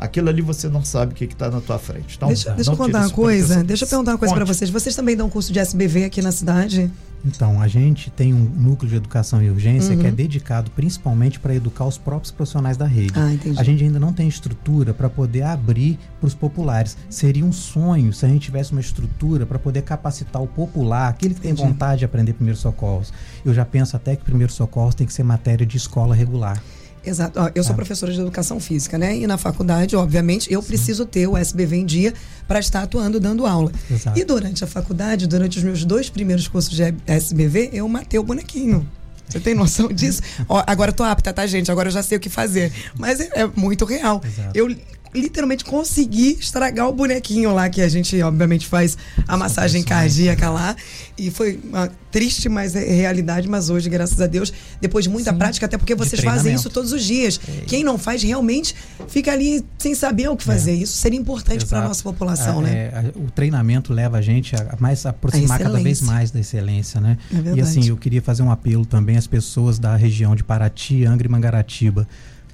Aquilo 0.00 0.30
ali 0.30 0.40
você 0.40 0.68
não 0.68 0.82
sabe 0.82 1.12
o 1.12 1.14
que 1.14 1.24
está 1.24 1.50
na 1.50 1.60
tua 1.60 1.78
frente. 1.78 2.16
Então, 2.16 2.28
deixa, 2.28 2.50
deixa 2.52 2.72
eu 2.72 2.76
contar 2.76 3.00
uma 3.00 3.10
coisa, 3.10 3.62
deixa 3.62 3.84
eu 3.84 3.88
perguntar 3.88 4.12
uma 4.12 4.18
coisa 4.18 4.34
para 4.34 4.46
vocês. 4.46 4.70
Vocês 4.70 4.96
também 4.96 5.14
dão 5.14 5.28
curso 5.28 5.52
de 5.52 5.58
SBV 5.58 6.04
aqui 6.04 6.22
na 6.22 6.32
cidade? 6.32 6.90
Então, 7.22 7.60
a 7.60 7.68
gente 7.68 8.10
tem 8.10 8.32
um 8.32 8.38
núcleo 8.38 8.88
de 8.88 8.96
educação 8.96 9.42
e 9.42 9.50
urgência 9.50 9.94
uhum. 9.94 10.00
que 10.00 10.06
é 10.06 10.10
dedicado 10.10 10.70
principalmente 10.70 11.38
para 11.38 11.54
educar 11.54 11.84
os 11.84 11.98
próprios 11.98 12.30
profissionais 12.30 12.78
da 12.78 12.86
rede. 12.86 13.12
Ah, 13.14 13.60
a 13.60 13.62
gente 13.62 13.84
ainda 13.84 14.00
não 14.00 14.10
tem 14.10 14.26
estrutura 14.26 14.94
para 14.94 15.10
poder 15.10 15.42
abrir 15.42 15.98
para 16.18 16.26
os 16.26 16.34
populares. 16.34 16.96
Seria 17.10 17.44
um 17.44 17.52
sonho 17.52 18.10
se 18.14 18.24
a 18.24 18.28
gente 18.28 18.40
tivesse 18.40 18.72
uma 18.72 18.80
estrutura 18.80 19.44
para 19.44 19.58
poder 19.58 19.82
capacitar 19.82 20.42
o 20.42 20.46
popular, 20.46 21.10
aquele 21.10 21.34
que 21.34 21.42
tem 21.42 21.52
vontade 21.52 21.98
de 21.98 22.04
aprender 22.06 22.32
primeiros 22.32 22.62
socorros. 22.62 23.12
Eu 23.44 23.52
já 23.52 23.66
penso 23.66 23.96
até 23.96 24.16
que 24.16 24.24
primeiros 24.24 24.54
socorros 24.54 24.94
tem 24.94 25.06
que 25.06 25.12
ser 25.12 25.22
matéria 25.22 25.66
de 25.66 25.76
escola 25.76 26.14
regular. 26.14 26.62
Exato. 27.04 27.38
eu 27.54 27.62
sou 27.62 27.72
ah. 27.72 27.76
professora 27.76 28.12
de 28.12 28.20
educação 28.20 28.60
física, 28.60 28.98
né? 28.98 29.16
E 29.16 29.26
na 29.26 29.38
faculdade, 29.38 29.96
obviamente, 29.96 30.52
eu 30.52 30.60
Sim. 30.60 30.68
preciso 30.68 31.06
ter 31.06 31.26
o 31.26 31.36
SBV 31.36 31.76
em 31.76 31.86
dia 31.86 32.14
para 32.46 32.58
estar 32.58 32.82
atuando 32.82 33.18
dando 33.18 33.46
aula. 33.46 33.72
Exato. 33.90 34.18
E 34.18 34.24
durante 34.24 34.64
a 34.64 34.66
faculdade, 34.66 35.26
durante 35.26 35.58
os 35.58 35.64
meus 35.64 35.84
dois 35.84 36.10
primeiros 36.10 36.48
cursos 36.48 36.74
de 36.74 36.94
SBV, 37.06 37.70
eu 37.72 37.88
matei 37.88 38.18
o 38.18 38.22
bonequinho. 38.22 38.86
Você 39.30 39.38
tem 39.38 39.54
noção 39.54 39.88
disso? 39.88 40.22
Ó, 40.48 40.62
agora 40.66 40.90
eu 40.90 40.94
tô 40.94 41.04
apta, 41.04 41.32
tá, 41.32 41.46
gente? 41.46 41.70
Agora 41.70 41.88
eu 41.88 41.92
já 41.92 42.02
sei 42.02 42.18
o 42.18 42.20
que 42.20 42.28
fazer. 42.28 42.72
Mas 42.98 43.20
é, 43.20 43.30
é 43.34 43.46
muito 43.54 43.84
real. 43.84 44.20
Exato. 44.24 44.50
Eu 44.54 44.76
literalmente 45.14 45.64
consegui 45.64 46.36
estragar 46.38 46.88
o 46.88 46.92
bonequinho 46.92 47.52
lá, 47.52 47.68
que 47.68 47.82
a 47.82 47.88
gente, 47.88 48.20
obviamente, 48.22 48.66
faz 48.66 48.96
a 49.26 49.36
massagem 49.36 49.82
cardíaca 49.82 50.50
lá. 50.50 50.76
E 51.18 51.30
foi 51.30 51.58
uma 51.64 51.90
triste, 52.10 52.48
mas 52.48 52.74
é 52.76 52.84
realidade. 52.84 53.48
Mas 53.48 53.70
hoje, 53.70 53.88
graças 53.88 54.20
a 54.20 54.26
Deus, 54.26 54.52
depois 54.80 55.04
de 55.04 55.10
muita 55.10 55.32
Sim, 55.32 55.38
prática, 55.38 55.66
até 55.66 55.76
porque 55.76 55.94
vocês 55.94 56.22
fazem 56.22 56.54
isso 56.54 56.70
todos 56.70 56.92
os 56.92 57.04
dias. 57.04 57.40
É. 57.46 57.64
Quem 57.66 57.82
não 57.82 57.98
faz 57.98 58.22
realmente 58.22 58.74
fica 59.08 59.32
ali 59.32 59.64
sem 59.78 59.94
saber 59.94 60.28
o 60.28 60.36
que 60.36 60.44
fazer. 60.44 60.72
É. 60.72 60.74
Isso 60.74 60.96
seria 60.96 61.18
importante 61.18 61.66
para 61.66 61.80
a 61.80 61.88
nossa 61.88 62.02
população, 62.02 62.60
né? 62.60 62.70
É, 62.70 63.12
o 63.16 63.30
treinamento 63.30 63.92
leva 63.92 64.18
a 64.18 64.22
gente 64.22 64.54
a 64.54 64.76
mais 64.78 65.04
a 65.04 65.10
aproximar 65.10 65.60
a 65.60 65.64
cada 65.64 65.80
vez 65.80 66.00
mais 66.00 66.30
da 66.30 66.40
excelência, 66.40 67.00
né? 67.00 67.18
É 67.32 67.56
e 67.56 67.60
assim, 67.60 67.88
eu 67.88 67.96
queria 67.96 68.22
fazer 68.22 68.42
um 68.42 68.50
apelo 68.50 68.86
também 68.86 69.16
às 69.16 69.26
pessoas 69.26 69.78
da 69.78 69.96
região 69.96 70.36
de 70.36 70.44
Paraty, 70.44 71.04
Angra 71.04 71.26
e 71.26 71.30
Mangaratiba. 71.30 72.06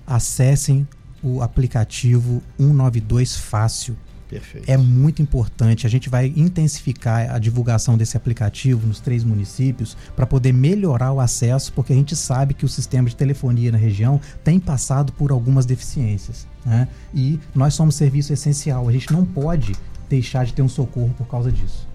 Acessem 0.07 0.87
o 1.27 1.43
aplicativo 1.43 2.43
192 2.59 3.37
Fácil. 3.37 3.97
Perfeito. 4.29 4.69
É 4.69 4.77
muito 4.77 5.23
importante. 5.23 5.87
A 5.87 5.91
gente 5.91 6.09
vai 6.09 6.33
intensificar 6.37 7.33
a 7.33 7.39
divulgação 7.39 7.97
desse 7.97 8.17
aplicativo 8.17 8.87
nos 8.87 9.01
três 9.01 9.23
municípios 9.23 9.97
para 10.17 10.27
poder 10.27 10.53
melhorar 10.53 11.13
o 11.13 11.21
acesso, 11.21 11.73
porque 11.73 11.93
a 11.93 11.97
gente 11.97 12.17
sabe 12.17 12.55
que 12.55 12.65
o 12.65 12.69
sistema 12.69 13.09
de 13.09 13.15
telefonia 13.15 13.71
na 13.71 13.79
região 13.79 14.21
tem 14.43 14.59
passado 14.59 15.13
por 15.13 15.31
algumas 15.31 15.65
deficiências. 15.65 16.47
Né? 16.65 16.89
E 17.15 17.39
nós 17.55 17.75
somos 17.75 17.95
serviço 17.95 18.33
essencial. 18.33 18.89
A 18.89 18.93
gente 18.93 19.13
não 19.13 19.25
pode 19.25 19.75
deixar 20.09 20.45
de 20.45 20.53
ter 20.53 20.63
um 20.63 20.69
socorro 20.69 21.15
por 21.17 21.27
causa 21.29 21.51
disso. 21.53 21.87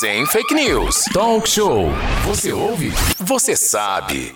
Sem 0.00 0.26
fake 0.26 0.54
news. 0.54 1.04
Talk 1.12 1.48
show. 1.48 1.86
Você 2.26 2.52
ouve? 2.52 2.92
Você 3.20 3.56
sabe. 3.56 4.34